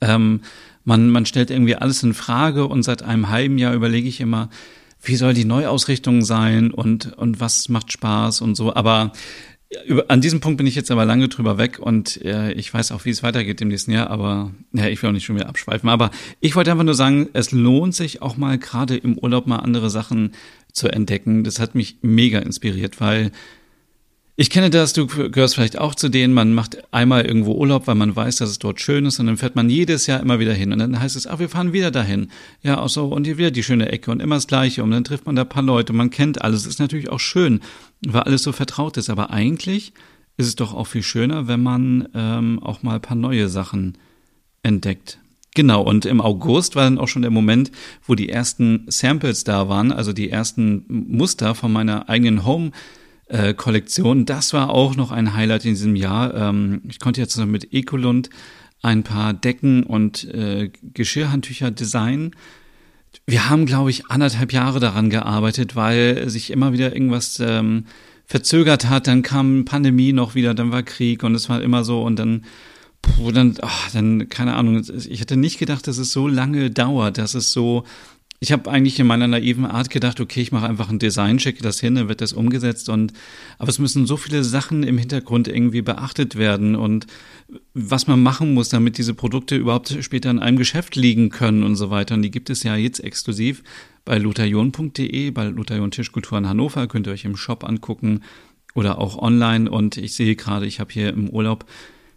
Ähm, 0.00 0.42
man, 0.84 1.10
man 1.10 1.26
stellt 1.26 1.50
irgendwie 1.50 1.76
alles 1.76 2.02
in 2.02 2.14
Frage 2.14 2.66
und 2.66 2.82
seit 2.82 3.02
einem 3.02 3.28
halben 3.28 3.58
Jahr 3.58 3.74
überlege 3.74 4.08
ich 4.08 4.20
immer, 4.20 4.50
wie 5.02 5.16
soll 5.16 5.34
die 5.34 5.44
Neuausrichtung 5.44 6.22
sein 6.22 6.70
und, 6.70 7.16
und 7.16 7.40
was 7.40 7.68
macht 7.68 7.92
Spaß 7.92 8.40
und 8.42 8.54
so. 8.54 8.74
Aber 8.74 9.12
über, 9.86 10.04
an 10.08 10.20
diesem 10.20 10.40
Punkt 10.40 10.58
bin 10.58 10.66
ich 10.66 10.74
jetzt 10.74 10.90
aber 10.90 11.04
lange 11.04 11.28
drüber 11.28 11.56
weg 11.56 11.78
und 11.78 12.22
äh, 12.24 12.52
ich 12.52 12.72
weiß 12.72 12.92
auch, 12.92 13.04
wie 13.04 13.10
es 13.10 13.22
weitergeht 13.22 13.60
im 13.60 13.68
nächsten 13.68 13.92
Jahr, 13.92 14.10
aber 14.10 14.50
ja, 14.72 14.88
ich 14.88 15.00
will 15.00 15.10
auch 15.10 15.14
nicht 15.14 15.24
schon 15.24 15.36
wieder 15.36 15.48
abschweifen. 15.48 15.88
Aber 15.88 16.10
ich 16.40 16.56
wollte 16.56 16.72
einfach 16.72 16.84
nur 16.84 16.94
sagen, 16.94 17.28
es 17.32 17.52
lohnt 17.52 17.94
sich 17.94 18.20
auch 18.20 18.36
mal 18.36 18.58
gerade 18.58 18.96
im 18.96 19.16
Urlaub 19.16 19.46
mal 19.46 19.58
andere 19.58 19.88
Sachen 19.88 20.32
zu 20.72 20.88
entdecken. 20.88 21.44
Das 21.44 21.60
hat 21.60 21.74
mich 21.74 21.98
mega 22.02 22.38
inspiriert, 22.38 23.00
weil 23.00 23.30
ich 24.40 24.48
kenne 24.48 24.70
das, 24.70 24.94
du 24.94 25.06
gehörst 25.06 25.54
vielleicht 25.54 25.78
auch 25.78 25.94
zu 25.94 26.08
denen, 26.08 26.32
man 26.32 26.54
macht 26.54 26.78
einmal 26.94 27.26
irgendwo 27.26 27.52
Urlaub, 27.52 27.86
weil 27.86 27.94
man 27.94 28.16
weiß, 28.16 28.36
dass 28.36 28.48
es 28.48 28.58
dort 28.58 28.80
schön 28.80 29.04
ist 29.04 29.20
und 29.20 29.26
dann 29.26 29.36
fährt 29.36 29.54
man 29.54 29.68
jedes 29.68 30.06
Jahr 30.06 30.18
immer 30.20 30.38
wieder 30.38 30.54
hin 30.54 30.72
und 30.72 30.78
dann 30.78 30.98
heißt 30.98 31.14
es, 31.14 31.26
ach, 31.26 31.40
wir 31.40 31.50
fahren 31.50 31.74
wieder 31.74 31.90
dahin. 31.90 32.30
Ja, 32.62 32.78
auch 32.78 32.88
so 32.88 33.08
und 33.08 33.26
hier 33.26 33.36
wieder 33.36 33.50
die 33.50 33.62
schöne 33.62 33.92
Ecke 33.92 34.10
und 34.10 34.20
immer 34.20 34.36
das 34.36 34.46
Gleiche 34.46 34.82
und 34.82 34.92
dann 34.92 35.04
trifft 35.04 35.26
man 35.26 35.36
da 35.36 35.44
paar 35.44 35.62
Leute, 35.62 35.92
man 35.92 36.08
kennt 36.08 36.40
alles, 36.40 36.64
ist 36.64 36.80
natürlich 36.80 37.10
auch 37.10 37.20
schön, 37.20 37.60
weil 38.00 38.22
alles 38.22 38.42
so 38.42 38.52
vertraut 38.52 38.96
ist, 38.96 39.10
aber 39.10 39.30
eigentlich 39.30 39.92
ist 40.38 40.46
es 40.46 40.56
doch 40.56 40.72
auch 40.72 40.86
viel 40.86 41.02
schöner, 41.02 41.46
wenn 41.46 41.62
man 41.62 42.08
ähm, 42.14 42.60
auch 42.62 42.82
mal 42.82 42.98
paar 42.98 43.18
neue 43.18 43.50
Sachen 43.50 43.98
entdeckt. 44.62 45.18
Genau, 45.54 45.82
und 45.82 46.04
im 46.04 46.20
August 46.20 46.76
war 46.76 46.84
dann 46.84 46.98
auch 46.98 47.08
schon 47.08 47.22
der 47.22 47.30
Moment, 47.30 47.72
wo 48.06 48.14
die 48.14 48.28
ersten 48.28 48.84
Samples 48.86 49.42
da 49.44 49.68
waren, 49.68 49.90
also 49.90 50.12
die 50.12 50.30
ersten 50.30 50.84
Muster 50.86 51.54
von 51.56 51.72
meiner 51.72 52.08
eigenen 52.08 52.46
Home 52.46 52.70
Kollektion. 53.56 54.26
Das 54.26 54.52
war 54.52 54.70
auch 54.70 54.96
noch 54.96 55.12
ein 55.12 55.34
Highlight 55.34 55.64
in 55.64 55.74
diesem 55.74 55.94
Jahr. 55.94 56.34
Ähm, 56.34 56.82
ich 56.88 56.98
konnte 56.98 57.26
zusammen 57.28 57.52
mit 57.52 57.72
Ecolund 57.72 58.28
ein 58.82 59.02
paar 59.02 59.32
Decken 59.34 59.82
und 59.82 60.24
äh, 60.24 60.70
Geschirrhandtücher 60.94 61.70
designen. 61.70 62.34
Wir 63.26 63.50
haben, 63.50 63.66
glaube 63.66 63.90
ich, 63.90 64.06
anderthalb 64.06 64.52
Jahre 64.52 64.80
daran 64.80 65.10
gearbeitet, 65.10 65.76
weil 65.76 66.28
sich 66.28 66.50
immer 66.50 66.72
wieder 66.72 66.94
irgendwas 66.94 67.40
ähm, 67.40 67.84
verzögert 68.26 68.88
hat. 68.88 69.06
Dann 69.06 69.22
kam 69.22 69.64
Pandemie 69.64 70.12
noch 70.12 70.34
wieder, 70.34 70.54
dann 70.54 70.72
war 70.72 70.82
Krieg 70.82 71.22
und 71.22 71.34
es 71.34 71.48
war 71.48 71.60
immer 71.62 71.84
so 71.84 72.02
und 72.02 72.18
dann 72.18 72.44
puh, 73.02 73.32
dann, 73.32 73.56
ach, 73.62 73.90
dann, 73.92 74.28
keine 74.28 74.54
Ahnung, 74.54 74.82
ich 75.08 75.20
hätte 75.20 75.36
nicht 75.36 75.58
gedacht, 75.58 75.86
dass 75.86 75.98
es 75.98 76.12
so 76.12 76.28
lange 76.28 76.70
dauert, 76.70 77.18
dass 77.18 77.34
es 77.34 77.52
so 77.52 77.84
ich 78.42 78.52
habe 78.52 78.70
eigentlich 78.70 78.98
in 78.98 79.06
meiner 79.06 79.28
naiven 79.28 79.66
Art 79.66 79.90
gedacht, 79.90 80.18
okay, 80.18 80.40
ich 80.40 80.50
mache 80.50 80.66
einfach 80.66 80.88
ein 80.88 80.98
Design, 80.98 81.38
schicke 81.38 81.62
das 81.62 81.78
hin, 81.78 81.94
dann 81.94 82.08
wird 82.08 82.22
das 82.22 82.32
umgesetzt 82.32 82.88
und 82.88 83.12
aber 83.58 83.68
es 83.68 83.78
müssen 83.78 84.06
so 84.06 84.16
viele 84.16 84.42
Sachen 84.44 84.82
im 84.82 84.96
Hintergrund 84.96 85.46
irgendwie 85.46 85.82
beachtet 85.82 86.36
werden 86.36 86.74
und 86.74 87.06
was 87.74 88.06
man 88.06 88.22
machen 88.22 88.54
muss, 88.54 88.70
damit 88.70 88.96
diese 88.96 89.12
Produkte 89.12 89.56
überhaupt 89.56 89.94
später 90.00 90.30
in 90.30 90.38
einem 90.38 90.56
Geschäft 90.56 90.96
liegen 90.96 91.28
können 91.28 91.62
und 91.62 91.76
so 91.76 91.90
weiter. 91.90 92.14
Und 92.14 92.22
die 92.22 92.30
gibt 92.30 92.48
es 92.48 92.62
ja 92.62 92.76
jetzt 92.76 93.00
exklusiv 93.00 93.62
bei 94.06 94.16
lutherjon.de, 94.16 95.30
bei 95.32 95.44
Lutherjon 95.44 95.90
Tischkultur 95.90 96.38
in 96.38 96.48
Hannover, 96.48 96.86
könnt 96.86 97.08
ihr 97.08 97.12
euch 97.12 97.26
im 97.26 97.36
Shop 97.36 97.62
angucken 97.62 98.22
oder 98.74 98.98
auch 98.98 99.18
online. 99.18 99.70
Und 99.70 99.98
ich 99.98 100.14
sehe 100.14 100.34
gerade, 100.34 100.64
ich 100.64 100.80
habe 100.80 100.92
hier 100.92 101.10
im 101.10 101.28
Urlaub 101.28 101.66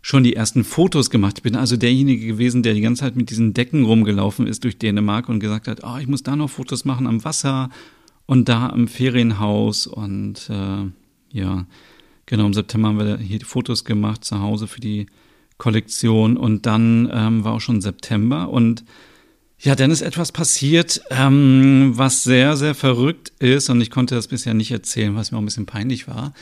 schon 0.05 0.23
die 0.23 0.35
ersten 0.35 0.65
Fotos 0.65 1.09
gemacht. 1.09 1.37
Ich 1.37 1.43
bin 1.43 1.55
also 1.55 1.77
derjenige 1.77 2.27
gewesen, 2.27 2.61
der 2.61 2.73
die 2.73 2.81
ganze 2.81 2.99
Zeit 2.99 3.15
mit 3.15 3.29
diesen 3.29 3.53
Decken 3.53 3.85
rumgelaufen 3.85 4.45
ist 4.45 4.65
durch 4.65 4.77
Dänemark 4.77 5.29
und 5.29 5.39
gesagt 5.39 5.69
hat, 5.69 5.79
oh, 5.83 5.97
ich 5.97 6.07
muss 6.07 6.21
da 6.21 6.35
noch 6.35 6.49
Fotos 6.49 6.83
machen 6.83 7.07
am 7.07 7.23
Wasser 7.23 7.69
und 8.25 8.49
da 8.49 8.67
im 8.67 8.89
Ferienhaus 8.89 9.87
und 9.87 10.49
äh, 10.49 10.89
ja, 11.31 11.65
genau 12.25 12.45
im 12.45 12.53
September 12.53 12.89
haben 12.89 12.99
wir 12.99 13.17
hier 13.17 13.39
die 13.39 13.45
Fotos 13.45 13.85
gemacht 13.85 14.25
zu 14.25 14.41
Hause 14.41 14.67
für 14.67 14.81
die 14.81 15.05
Kollektion 15.57 16.35
und 16.35 16.65
dann 16.65 17.09
ähm, 17.11 17.45
war 17.45 17.53
auch 17.53 17.61
schon 17.61 17.79
September 17.79 18.49
und 18.49 18.83
ja, 19.57 19.73
dann 19.75 19.89
ist 19.89 20.01
etwas 20.01 20.33
passiert, 20.33 21.01
ähm, 21.11 21.93
was 21.95 22.23
sehr, 22.23 22.57
sehr 22.57 22.75
verrückt 22.75 23.31
ist 23.39 23.69
und 23.69 23.79
ich 23.79 23.89
konnte 23.89 24.15
das 24.15 24.27
bisher 24.27 24.53
nicht 24.53 24.71
erzählen, 24.71 25.15
was 25.15 25.31
mir 25.31 25.37
auch 25.37 25.41
ein 25.41 25.45
bisschen 25.45 25.65
peinlich 25.65 26.09
war. 26.09 26.33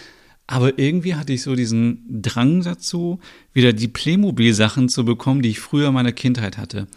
Aber 0.51 0.77
irgendwie 0.77 1.15
hatte 1.15 1.31
ich 1.31 1.43
so 1.43 1.55
diesen 1.55 2.21
Drang 2.21 2.61
dazu, 2.61 3.21
wieder 3.53 3.71
die 3.71 3.87
Playmobil-Sachen 3.87 4.89
zu 4.89 5.05
bekommen, 5.05 5.41
die 5.41 5.49
ich 5.49 5.61
früher 5.61 5.87
in 5.87 5.93
meiner 5.93 6.11
Kindheit 6.11 6.57
hatte. 6.57 6.87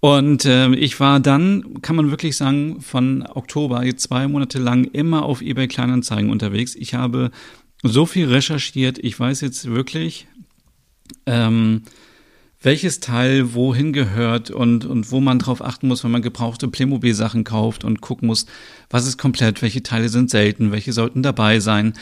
Und 0.00 0.46
äh, 0.46 0.74
ich 0.74 0.98
war 0.98 1.20
dann, 1.20 1.82
kann 1.82 1.94
man 1.94 2.10
wirklich 2.10 2.38
sagen, 2.38 2.80
von 2.80 3.22
Oktober 3.26 3.84
zwei 3.96 4.26
Monate 4.28 4.58
lang 4.58 4.84
immer 4.84 5.24
auf 5.24 5.42
eBay 5.42 5.68
Kleinanzeigen 5.68 6.30
unterwegs. 6.30 6.74
Ich 6.74 6.94
habe 6.94 7.32
so 7.82 8.06
viel 8.06 8.28
recherchiert. 8.28 8.98
Ich 8.98 9.20
weiß 9.20 9.42
jetzt 9.42 9.66
wirklich, 9.70 10.26
ähm, 11.26 11.82
welches 12.62 13.00
Teil 13.00 13.52
wohin 13.52 13.92
gehört 13.92 14.50
und, 14.50 14.86
und 14.86 15.10
wo 15.10 15.20
man 15.20 15.38
drauf 15.38 15.62
achten 15.62 15.88
muss, 15.88 16.02
wenn 16.02 16.12
man 16.12 16.22
gebrauchte 16.22 16.68
Playmobil-Sachen 16.68 17.44
kauft 17.44 17.84
und 17.84 18.00
gucken 18.00 18.26
muss, 18.26 18.46
was 18.88 19.06
ist 19.06 19.18
komplett, 19.18 19.60
welche 19.60 19.82
Teile 19.82 20.08
sind 20.08 20.30
selten, 20.30 20.72
welche 20.72 20.94
sollten 20.94 21.22
dabei 21.22 21.60
sein. 21.60 21.92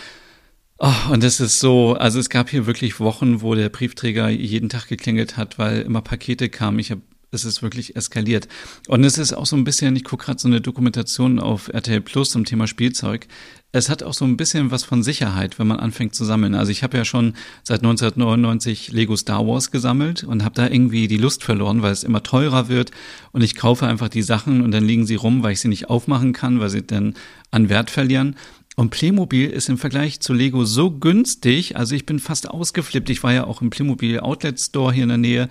Oh, 0.78 1.12
und 1.12 1.22
das 1.22 1.38
ist 1.38 1.60
so, 1.60 1.94
also 1.94 2.18
es 2.18 2.28
gab 2.28 2.50
hier 2.50 2.66
wirklich 2.66 2.98
Wochen, 2.98 3.42
wo 3.42 3.54
der 3.54 3.68
Briefträger 3.68 4.28
jeden 4.28 4.68
Tag 4.68 4.88
geklingelt 4.88 5.36
hat, 5.36 5.58
weil 5.58 5.82
immer 5.82 6.02
Pakete 6.02 6.48
kamen. 6.48 6.80
Ich 6.80 6.90
habe 6.90 7.02
es 7.34 7.44
ist 7.44 7.62
wirklich 7.62 7.96
eskaliert. 7.96 8.48
Und 8.88 9.04
es 9.04 9.18
ist 9.18 9.32
auch 9.32 9.46
so 9.46 9.56
ein 9.56 9.64
bisschen, 9.64 9.96
ich 9.96 10.04
gucke 10.04 10.26
gerade 10.26 10.38
so 10.38 10.48
eine 10.48 10.60
Dokumentation 10.60 11.40
auf 11.40 11.68
RTL 11.68 12.00
Plus 12.00 12.30
zum 12.30 12.44
Thema 12.44 12.66
Spielzeug. 12.66 13.26
Es 13.72 13.88
hat 13.88 14.04
auch 14.04 14.14
so 14.14 14.24
ein 14.24 14.36
bisschen 14.36 14.70
was 14.70 14.84
von 14.84 15.02
Sicherheit, 15.02 15.58
wenn 15.58 15.66
man 15.66 15.80
anfängt 15.80 16.14
zu 16.14 16.24
sammeln. 16.24 16.54
Also 16.54 16.70
ich 16.70 16.84
habe 16.84 16.96
ja 16.96 17.04
schon 17.04 17.34
seit 17.64 17.80
1999 17.80 18.92
Lego 18.92 19.16
Star 19.16 19.46
Wars 19.46 19.72
gesammelt 19.72 20.22
und 20.22 20.44
habe 20.44 20.54
da 20.54 20.68
irgendwie 20.68 21.08
die 21.08 21.16
Lust 21.16 21.42
verloren, 21.42 21.82
weil 21.82 21.92
es 21.92 22.04
immer 22.04 22.22
teurer 22.22 22.68
wird 22.68 22.92
und 23.32 23.42
ich 23.42 23.56
kaufe 23.56 23.86
einfach 23.86 24.08
die 24.08 24.22
Sachen 24.22 24.62
und 24.62 24.70
dann 24.70 24.84
liegen 24.84 25.06
sie 25.06 25.16
rum, 25.16 25.42
weil 25.42 25.52
ich 25.52 25.60
sie 25.60 25.68
nicht 25.68 25.90
aufmachen 25.90 26.32
kann, 26.32 26.60
weil 26.60 26.70
sie 26.70 26.86
dann 26.86 27.14
an 27.50 27.68
Wert 27.68 27.90
verlieren. 27.90 28.36
Und 28.76 28.90
Playmobil 28.90 29.48
ist 29.50 29.68
im 29.68 29.78
Vergleich 29.78 30.20
zu 30.20 30.32
Lego 30.32 30.64
so 30.64 30.90
günstig, 30.90 31.76
also 31.76 31.94
ich 31.94 32.06
bin 32.06 32.18
fast 32.18 32.48
ausgeflippt. 32.48 33.08
Ich 33.08 33.22
war 33.22 33.32
ja 33.32 33.44
auch 33.44 33.62
im 33.62 33.70
Playmobil 33.70 34.18
Outlet 34.20 34.58
Store 34.58 34.92
hier 34.92 35.04
in 35.04 35.10
der 35.10 35.18
Nähe 35.18 35.48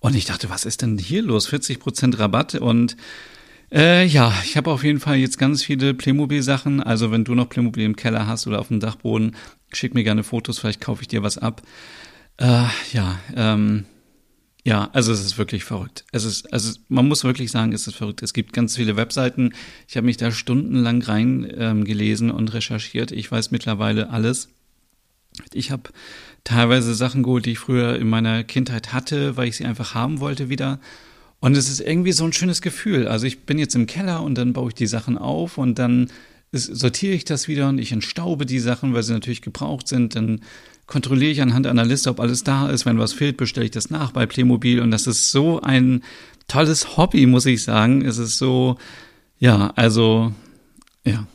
und 0.00 0.16
ich 0.16 0.24
dachte, 0.24 0.50
was 0.50 0.64
ist 0.64 0.82
denn 0.82 0.98
hier 0.98 1.22
los? 1.22 1.46
40 1.46 1.78
Prozent 1.78 2.18
Rabatt 2.18 2.56
und 2.56 2.96
äh, 3.72 4.04
ja, 4.04 4.32
ich 4.44 4.56
habe 4.56 4.70
auf 4.70 4.84
jeden 4.84 5.00
Fall 5.00 5.16
jetzt 5.16 5.38
ganz 5.38 5.64
viele 5.64 5.94
Playmobil-Sachen. 5.94 6.82
Also 6.82 7.10
wenn 7.10 7.24
du 7.24 7.34
noch 7.34 7.48
Playmobil 7.48 7.84
im 7.84 7.96
Keller 7.96 8.26
hast 8.26 8.46
oder 8.46 8.60
auf 8.60 8.68
dem 8.68 8.80
Dachboden, 8.80 9.36
schick 9.72 9.94
mir 9.94 10.04
gerne 10.04 10.22
Fotos, 10.22 10.58
vielleicht 10.58 10.80
kaufe 10.80 11.02
ich 11.02 11.08
dir 11.08 11.22
was 11.22 11.38
ab. 11.38 11.62
Äh, 12.36 12.66
ja, 12.92 13.18
ähm, 13.36 13.84
ja, 14.66 14.88
also 14.94 15.12
es 15.12 15.20
ist 15.20 15.36
wirklich 15.36 15.62
verrückt. 15.62 16.06
Es 16.10 16.24
ist, 16.24 16.50
also 16.52 16.78
man 16.88 17.06
muss 17.06 17.22
wirklich 17.22 17.50
sagen, 17.50 17.72
es 17.72 17.86
ist 17.86 17.96
verrückt. 17.96 18.22
Es 18.22 18.32
gibt 18.32 18.54
ganz 18.54 18.76
viele 18.76 18.96
Webseiten. 18.96 19.52
Ich 19.86 19.96
habe 19.96 20.06
mich 20.06 20.16
da 20.16 20.32
stundenlang 20.32 21.02
reingelesen 21.02 22.30
ähm, 22.30 22.34
und 22.34 22.54
recherchiert. 22.54 23.12
Ich 23.12 23.30
weiß 23.30 23.50
mittlerweile 23.50 24.08
alles. 24.08 24.48
Ich 25.52 25.70
habe 25.70 25.90
teilweise 26.44 26.94
Sachen 26.94 27.22
geholt, 27.22 27.44
die 27.44 27.52
ich 27.52 27.58
früher 27.58 27.96
in 27.96 28.08
meiner 28.08 28.42
Kindheit 28.42 28.94
hatte, 28.94 29.36
weil 29.36 29.48
ich 29.48 29.56
sie 29.56 29.66
einfach 29.66 29.94
haben 29.94 30.20
wollte 30.20 30.48
wieder. 30.48 30.80
Und 31.40 31.58
es 31.58 31.68
ist 31.68 31.80
irgendwie 31.80 32.12
so 32.12 32.24
ein 32.24 32.32
schönes 32.32 32.62
Gefühl. 32.62 33.06
Also 33.06 33.26
ich 33.26 33.44
bin 33.44 33.58
jetzt 33.58 33.74
im 33.74 33.84
Keller 33.84 34.22
und 34.22 34.36
dann 34.36 34.54
baue 34.54 34.68
ich 34.68 34.74
die 34.74 34.86
Sachen 34.86 35.18
auf 35.18 35.58
und 35.58 35.78
dann 35.78 36.10
sortiere 36.52 37.12
ich 37.14 37.26
das 37.26 37.48
wieder 37.48 37.68
und 37.68 37.78
ich 37.78 37.92
entstaube 37.92 38.46
die 38.46 38.60
Sachen, 38.60 38.94
weil 38.94 39.02
sie 39.02 39.12
natürlich 39.12 39.42
gebraucht 39.42 39.88
sind. 39.88 40.16
Dann 40.16 40.40
kontrolliere 40.86 41.30
ich 41.30 41.42
anhand 41.42 41.66
einer 41.66 41.84
Liste, 41.84 42.10
ob 42.10 42.20
alles 42.20 42.44
da 42.44 42.68
ist. 42.68 42.86
Wenn 42.86 42.98
was 42.98 43.12
fehlt, 43.12 43.36
bestelle 43.36 43.66
ich 43.66 43.72
das 43.72 43.90
nach 43.90 44.12
bei 44.12 44.26
Playmobil. 44.26 44.80
Und 44.80 44.90
das 44.90 45.06
ist 45.06 45.30
so 45.30 45.60
ein 45.60 46.02
tolles 46.48 46.96
Hobby, 46.96 47.26
muss 47.26 47.46
ich 47.46 47.62
sagen. 47.62 48.02
Es 48.02 48.18
ist 48.18 48.38
so, 48.38 48.76
ja, 49.38 49.72
also, 49.76 50.32
ja. 51.04 51.26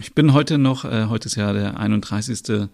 Ich 0.00 0.12
bin 0.12 0.32
heute 0.32 0.58
noch, 0.58 0.84
äh, 0.84 1.06
heute 1.06 1.26
ist 1.26 1.36
ja 1.36 1.52
der 1.52 1.78
31. 1.78 2.68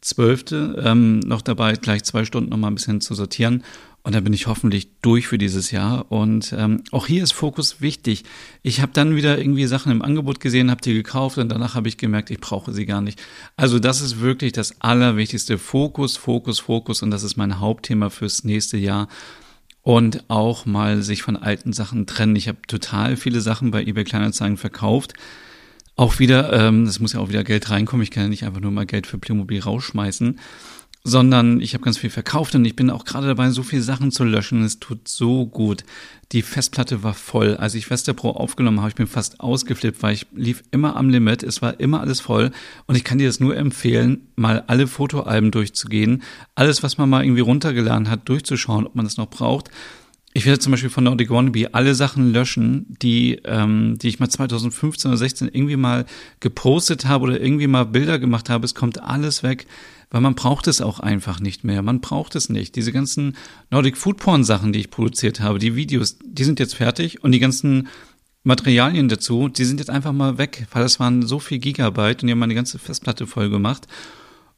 12. 0.00 0.52
Ähm, 0.52 1.20
noch 1.20 1.42
dabei, 1.42 1.74
gleich 1.74 2.04
zwei 2.04 2.24
Stunden 2.24 2.50
noch 2.50 2.56
mal 2.56 2.68
ein 2.68 2.74
bisschen 2.74 3.00
zu 3.00 3.14
sortieren. 3.14 3.64
Und 4.02 4.14
dann 4.14 4.24
bin 4.24 4.32
ich 4.32 4.46
hoffentlich 4.46 4.88
durch 5.02 5.28
für 5.28 5.36
dieses 5.36 5.70
Jahr. 5.70 6.10
Und 6.10 6.54
ähm, 6.56 6.82
auch 6.90 7.06
hier 7.06 7.22
ist 7.22 7.32
Fokus 7.32 7.82
wichtig. 7.82 8.24
Ich 8.62 8.80
habe 8.80 8.92
dann 8.94 9.14
wieder 9.14 9.38
irgendwie 9.38 9.66
Sachen 9.66 9.92
im 9.92 10.00
Angebot 10.00 10.40
gesehen, 10.40 10.70
habe 10.70 10.80
die 10.80 10.94
gekauft 10.94 11.36
und 11.36 11.50
danach 11.50 11.74
habe 11.74 11.88
ich 11.88 11.98
gemerkt, 11.98 12.30
ich 12.30 12.40
brauche 12.40 12.72
sie 12.72 12.86
gar 12.86 13.02
nicht. 13.02 13.20
Also 13.56 13.78
das 13.78 14.00
ist 14.00 14.20
wirklich 14.20 14.52
das 14.52 14.80
Allerwichtigste. 14.80 15.58
Fokus, 15.58 16.16
Fokus, 16.16 16.60
Fokus. 16.60 17.02
Und 17.02 17.10
das 17.10 17.22
ist 17.22 17.36
mein 17.36 17.60
Hauptthema 17.60 18.08
fürs 18.08 18.44
nächste 18.44 18.78
Jahr. 18.78 19.08
Und 19.82 20.24
auch 20.28 20.66
mal 20.66 21.02
sich 21.02 21.22
von 21.22 21.36
alten 21.36 21.72
Sachen 21.72 22.06
trennen. 22.06 22.36
Ich 22.36 22.48
habe 22.48 22.58
total 22.66 23.16
viele 23.16 23.40
Sachen 23.40 23.70
bei 23.70 23.82
eBay 23.82 24.04
Kleinanzeigen 24.04 24.56
verkauft 24.56 25.14
auch 26.00 26.18
wieder, 26.18 26.50
ähm, 26.54 26.84
es 26.84 26.98
muss 26.98 27.12
ja 27.12 27.20
auch 27.20 27.28
wieder 27.28 27.44
Geld 27.44 27.68
reinkommen. 27.68 28.02
Ich 28.02 28.10
kann 28.10 28.22
ja 28.22 28.28
nicht 28.30 28.44
einfach 28.44 28.62
nur 28.62 28.70
mal 28.70 28.86
Geld 28.86 29.06
für 29.06 29.18
Playmobil 29.18 29.60
rausschmeißen, 29.60 30.40
sondern 31.02 31.60
ich 31.60 31.74
habe 31.74 31.84
ganz 31.84 31.98
viel 31.98 32.10
verkauft 32.10 32.54
und 32.54 32.64
ich 32.64 32.76
bin 32.76 32.90
auch 32.90 33.04
gerade 33.04 33.26
dabei, 33.26 33.50
so 33.50 33.62
viele 33.62 33.82
Sachen 33.82 34.12
zu 34.12 34.24
löschen. 34.24 34.62
Es 34.62 34.80
tut 34.80 35.08
so 35.08 35.46
gut. 35.46 35.84
Die 36.32 36.42
Festplatte 36.42 37.02
war 37.02 37.14
voll. 37.14 37.56
Als 37.56 37.74
ich 37.74 37.88
Vesta 37.88 38.12
Pro 38.12 38.30
aufgenommen 38.30 38.80
habe, 38.80 38.90
ich 38.90 38.94
bin 38.94 39.06
fast 39.06 39.40
ausgeflippt, 39.40 40.02
weil 40.02 40.14
ich 40.14 40.26
lief 40.34 40.62
immer 40.70 40.96
am 40.96 41.08
Limit. 41.08 41.42
Es 41.42 41.62
war 41.62 41.80
immer 41.80 42.00
alles 42.00 42.20
voll 42.20 42.50
und 42.86 42.96
ich 42.96 43.04
kann 43.04 43.18
dir 43.18 43.28
das 43.28 43.40
nur 43.40 43.56
empfehlen, 43.56 44.28
mal 44.36 44.64
alle 44.66 44.86
Fotoalben 44.86 45.50
durchzugehen, 45.50 46.22
alles, 46.54 46.82
was 46.82 46.98
man 46.98 47.08
mal 47.08 47.24
irgendwie 47.24 47.40
runtergeladen 47.40 48.10
hat, 48.10 48.28
durchzuschauen, 48.28 48.86
ob 48.86 48.94
man 48.94 49.06
das 49.06 49.16
noch 49.16 49.30
braucht 49.30 49.70
ich 50.32 50.46
werde 50.46 50.60
zum 50.60 50.70
Beispiel 50.70 50.90
von 50.90 51.04
Nordic 51.04 51.30
Wannabe 51.30 51.74
alle 51.74 51.94
Sachen 51.94 52.32
löschen, 52.32 52.86
die, 53.02 53.40
ähm, 53.44 53.98
die 53.98 54.08
ich 54.08 54.20
mal 54.20 54.28
2015 54.28 55.10
oder 55.10 55.18
16 55.18 55.48
irgendwie 55.48 55.76
mal 55.76 56.06
gepostet 56.38 57.06
habe 57.06 57.24
oder 57.24 57.40
irgendwie 57.40 57.66
mal 57.66 57.84
Bilder 57.84 58.18
gemacht 58.18 58.48
habe. 58.48 58.64
Es 58.64 58.76
kommt 58.76 59.02
alles 59.02 59.42
weg, 59.42 59.66
weil 60.10 60.20
man 60.20 60.34
braucht 60.34 60.66
es 60.66 60.80
auch 60.80 61.00
einfach 61.00 61.40
nicht 61.40 61.64
mehr. 61.64 61.82
Man 61.82 62.00
braucht 62.00 62.34
es 62.34 62.48
nicht. 62.48 62.76
Diese 62.76 62.92
ganzen 62.92 63.36
Nordic 63.70 63.96
Food 63.96 64.18
Porn 64.18 64.44
Sachen, 64.44 64.72
die 64.72 64.80
ich 64.80 64.90
produziert 64.90 65.40
habe, 65.40 65.58
die 65.58 65.76
Videos, 65.76 66.18
die 66.24 66.44
sind 66.44 66.58
jetzt 66.58 66.74
fertig 66.74 67.22
und 67.22 67.32
die 67.32 67.38
ganzen 67.38 67.88
Materialien 68.42 69.08
dazu, 69.08 69.48
die 69.48 69.64
sind 69.64 69.80
jetzt 69.80 69.90
einfach 69.90 70.12
mal 70.12 70.38
weg, 70.38 70.66
weil 70.72 70.84
es 70.84 70.98
waren 70.98 71.26
so 71.26 71.38
viel 71.38 71.58
Gigabyte 71.58 72.22
und 72.22 72.26
die 72.26 72.32
haben 72.32 72.38
meine 72.38 72.54
ganze 72.54 72.78
Festplatte 72.78 73.26
voll 73.26 73.50
gemacht. 73.50 73.86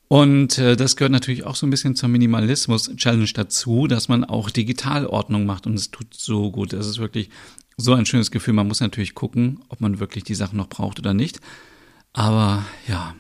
Und 0.09 0.59
äh, 0.59 0.77
das 0.77 0.97
gehört 0.97 1.13
natürlich 1.13 1.45
auch 1.45 1.57
so 1.57 1.67
ein 1.67 1.71
bisschen 1.71 1.97
zur 1.97 2.09
Minimalismus-Challenge 2.11 3.31
dazu, 3.35 3.87
dass 3.87 4.09
man 4.09 4.25
auch 4.25 4.51
Digitalordnung 4.51 5.47
macht 5.47 5.67
und 5.67 5.75
es 5.75 5.91
tut 5.91 6.15
so 6.15 6.51
gut. 6.51 6.75
Es 6.75 6.87
ist 6.87 6.99
wirklich 6.99 7.31
so 7.77 7.95
ein 7.95 8.07
schönes 8.07 8.31
Gefühl. 8.31 8.55
Man 8.55 8.69
muss 8.69 8.81
natürlich 8.81 9.15
gucken, 9.15 9.61
ob 9.69 9.81
man 9.81 10.01
wirklich 10.01 10.25
die 10.25 10.35
Sachen 10.35 10.59
noch 10.59 10.69
braucht 10.69 10.99
oder 10.99 11.15
nicht. 11.15 11.41
Aber 12.13 12.65
ja, 12.87 13.15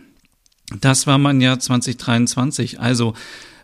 das 0.81 1.07
war 1.07 1.18
mein 1.18 1.40
Jahr 1.40 1.59
2023. 1.59 2.81
Also, 2.81 3.14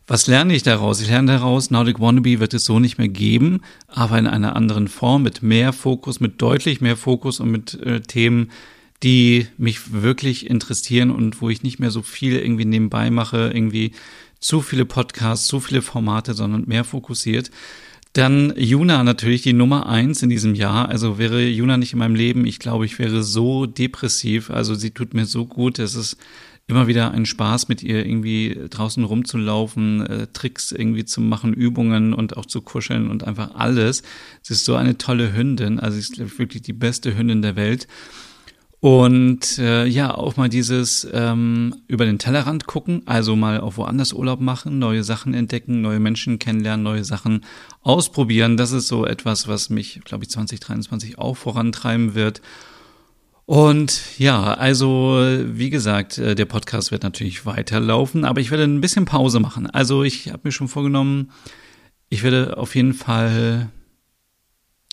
was 0.06 0.26
lerne 0.26 0.54
ich 0.54 0.62
daraus? 0.62 1.00
Ich 1.02 1.08
lerne 1.08 1.32
daraus, 1.32 1.70
Nordic 1.70 2.00
Wannabe 2.00 2.40
wird 2.40 2.54
es 2.54 2.64
so 2.64 2.80
nicht 2.80 2.96
mehr 2.96 3.08
geben, 3.08 3.60
aber 3.88 4.18
in 4.18 4.26
einer 4.26 4.56
anderen 4.56 4.88
Form, 4.88 5.22
mit 5.22 5.42
mehr 5.42 5.74
Fokus, 5.74 6.18
mit 6.18 6.40
deutlich 6.40 6.80
mehr 6.80 6.96
Fokus 6.96 7.40
und 7.40 7.50
mit 7.50 7.74
äh, 7.74 8.00
Themen, 8.00 8.50
die 9.02 9.46
mich 9.58 9.92
wirklich 9.92 10.48
interessieren 10.48 11.10
und 11.10 11.40
wo 11.40 11.50
ich 11.50 11.62
nicht 11.62 11.78
mehr 11.78 11.90
so 11.90 12.02
viel 12.02 12.36
irgendwie 12.36 12.64
nebenbei 12.64 13.10
mache, 13.10 13.50
irgendwie 13.52 13.92
zu 14.40 14.62
viele 14.62 14.84
Podcasts, 14.84 15.46
zu 15.46 15.60
viele 15.60 15.82
Formate, 15.82 16.32
sondern 16.34 16.64
mehr 16.66 16.84
fokussiert. 16.84 17.50
Dann 18.12 18.54
Juna 18.56 19.04
natürlich 19.04 19.42
die 19.42 19.52
Nummer 19.52 19.86
eins 19.88 20.22
in 20.22 20.30
diesem 20.30 20.54
Jahr. 20.54 20.88
Also 20.88 21.18
wäre 21.18 21.46
Juna 21.46 21.76
nicht 21.76 21.92
in 21.92 21.98
meinem 21.98 22.14
Leben, 22.14 22.46
ich 22.46 22.58
glaube, 22.58 22.86
ich 22.86 22.98
wäre 22.98 23.22
so 23.22 23.66
depressiv. 23.66 24.50
Also 24.50 24.74
sie 24.74 24.90
tut 24.90 25.14
mir 25.14 25.26
so 25.26 25.46
gut. 25.46 25.78
Es 25.78 25.94
ist 25.94 26.16
immer 26.68 26.86
wieder 26.86 27.12
ein 27.12 27.26
Spaß, 27.26 27.68
mit 27.68 27.82
ihr 27.82 28.04
irgendwie 28.04 28.56
draußen 28.68 29.02
rumzulaufen, 29.02 30.06
äh, 30.06 30.26
Tricks 30.32 30.70
irgendwie 30.70 31.06
zu 31.06 31.20
machen, 31.20 31.54
Übungen 31.54 32.12
und 32.12 32.36
auch 32.36 32.44
zu 32.44 32.60
kuscheln 32.60 33.10
und 33.10 33.24
einfach 33.24 33.54
alles. 33.54 34.02
Sie 34.42 34.52
ist 34.52 34.66
so 34.66 34.74
eine 34.74 34.98
tolle 34.98 35.34
Hündin. 35.34 35.80
Also 35.80 35.98
sie 35.98 36.00
ist 36.00 36.38
wirklich 36.38 36.62
die 36.62 36.74
beste 36.74 37.16
Hündin 37.16 37.40
der 37.40 37.56
Welt. 37.56 37.88
Und 38.80 39.58
äh, 39.58 39.86
ja, 39.86 40.14
auch 40.14 40.36
mal 40.36 40.48
dieses 40.48 41.06
ähm, 41.12 41.74
über 41.88 42.04
den 42.04 42.20
Tellerrand 42.20 42.66
gucken, 42.66 43.02
also 43.06 43.34
mal 43.34 43.60
auch 43.60 43.76
woanders 43.76 44.12
Urlaub 44.12 44.40
machen, 44.40 44.78
neue 44.78 45.02
Sachen 45.02 45.34
entdecken, 45.34 45.80
neue 45.80 45.98
Menschen 45.98 46.38
kennenlernen, 46.38 46.84
neue 46.84 47.02
Sachen 47.02 47.44
ausprobieren. 47.82 48.56
Das 48.56 48.70
ist 48.70 48.86
so 48.86 49.04
etwas, 49.04 49.48
was 49.48 49.68
mich, 49.68 50.00
glaube 50.04 50.24
ich, 50.24 50.30
2023 50.30 51.18
auch 51.18 51.36
vorantreiben 51.36 52.14
wird. 52.14 52.40
Und 53.46 54.18
ja, 54.18 54.54
also 54.54 55.18
wie 55.44 55.70
gesagt, 55.70 56.18
äh, 56.18 56.36
der 56.36 56.44
Podcast 56.44 56.92
wird 56.92 57.02
natürlich 57.02 57.46
weiterlaufen, 57.46 58.24
aber 58.24 58.40
ich 58.40 58.52
werde 58.52 58.64
ein 58.64 58.80
bisschen 58.80 59.06
Pause 59.06 59.40
machen. 59.40 59.68
Also 59.68 60.04
ich 60.04 60.28
habe 60.28 60.42
mir 60.44 60.52
schon 60.52 60.68
vorgenommen, 60.68 61.32
ich 62.10 62.22
werde 62.22 62.56
auf 62.58 62.76
jeden 62.76 62.94
Fall 62.94 63.70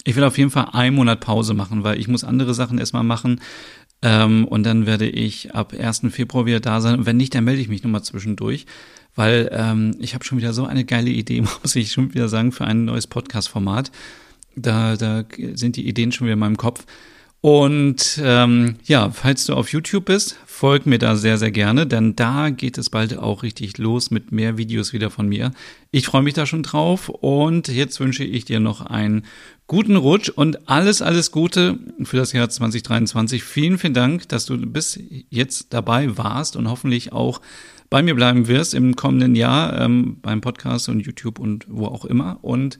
ich 0.06 0.15
will 0.15 0.24
auf 0.24 0.38
jeden 0.38 0.52
Fall 0.52 0.70
einen 0.72 0.96
Monat 0.96 1.20
Pause 1.20 1.54
machen, 1.54 1.84
weil 1.84 2.00
ich 2.00 2.08
muss 2.08 2.24
andere 2.24 2.54
Sachen 2.54 2.78
erstmal 2.78 3.04
machen. 3.04 3.41
Ähm, 4.02 4.46
und 4.46 4.63
dann 4.63 4.86
werde 4.86 5.10
ich 5.10 5.54
ab 5.56 5.74
1. 5.78 6.04
Februar 6.12 6.46
wieder 6.46 6.60
da 6.60 6.80
sein. 6.80 7.00
Und 7.00 7.06
wenn 7.06 7.18
nicht, 7.18 7.34
dann 7.34 7.44
melde 7.44 7.62
ich 7.62 7.70
mich 7.70 7.84
nochmal 7.84 8.04
zwischendurch, 8.04 8.68
weil 9.15 9.50
ähm, 9.52 9.96
ich 10.00 10.13
habe 10.13 10.24
schon 10.24 10.38
wieder 10.38 10.54
so 10.54 10.65
eine 10.65 10.86
geile 10.86 11.10
Idee, 11.10 11.41
muss 11.63 11.76
ich 11.76 11.91
schon 11.91 12.13
wieder 12.13 12.30
sagen, 12.30 12.52
für 12.52 12.65
ein 12.65 12.86
neues 12.86 13.08
Podcast-Format. 13.08 13.91
Da, 14.56 14.96
da 14.96 15.26
sind 15.54 15.76
die 15.76 15.88
Ideen 15.88 16.12
schon 16.12 16.28
wieder 16.28 16.34
in 16.34 16.39
meinem 16.39 16.58
Kopf. 16.58 16.86
Und 17.41 18.20
ähm, 18.24 18.76
ja, 18.86 19.10
falls 19.10 19.46
du 19.46 19.54
auf 19.54 19.72
YouTube 19.72 20.06
bist, 20.06 20.38
folg 20.56 20.86
mir 20.86 21.00
da 21.00 21.18
sehr, 21.18 21.38
sehr 21.38 21.52
gerne, 21.52 21.86
denn 21.86 22.15
da 22.15 22.50
geht 22.50 22.78
es 22.78 22.89
bald 22.89 23.18
auch 23.18 23.44
richtig 23.44 23.78
los 23.78 24.10
mit 24.10 24.32
mehr 24.32 24.58
Videos 24.58 24.94
wieder 24.94 25.10
von 25.10 25.28
mir. 25.28 25.52
Ich 25.91 26.06
freue 26.06 26.22
mich 26.22 26.34
da 26.34 26.46
schon 26.46 26.63
drauf 26.63 27.10
und 27.10 27.68
jetzt 27.68 28.00
wünsche 28.00 28.24
ich 28.24 28.46
dir 28.46 28.62
noch 28.62 28.80
einen 28.80 29.26
guten 29.68 29.98
Rutsch 29.98 30.30
und 30.30 30.70
alles, 30.70 31.02
alles 31.02 31.32
Gute 31.32 31.78
für 32.04 32.15
das 32.15 32.32
Jahr 32.32 32.50
2023. 32.50 33.44
Vielen, 33.44 33.78
vielen 33.78 33.94
Dank, 33.94 34.30
dass 34.30 34.46
du 34.46 34.58
bis 34.58 34.98
jetzt 35.30 35.74
dabei 35.74 36.18
warst 36.18 36.56
und 36.56 36.70
hoffentlich 36.70 37.12
auch 37.12 37.41
bei 37.89 38.02
mir 38.02 38.15
bleiben 38.15 38.48
wirst 38.48 38.74
im 38.74 38.96
kommenden 38.96 39.36
Jahr 39.36 39.78
ähm, 39.82 40.20
beim 40.22 40.39
Podcast 40.39 40.88
und 40.88 41.02
YouTube 41.02 41.38
und 41.38 41.65
wo 41.68 41.88
auch 41.88 42.06
immer. 42.06 42.39
Und 42.41 42.80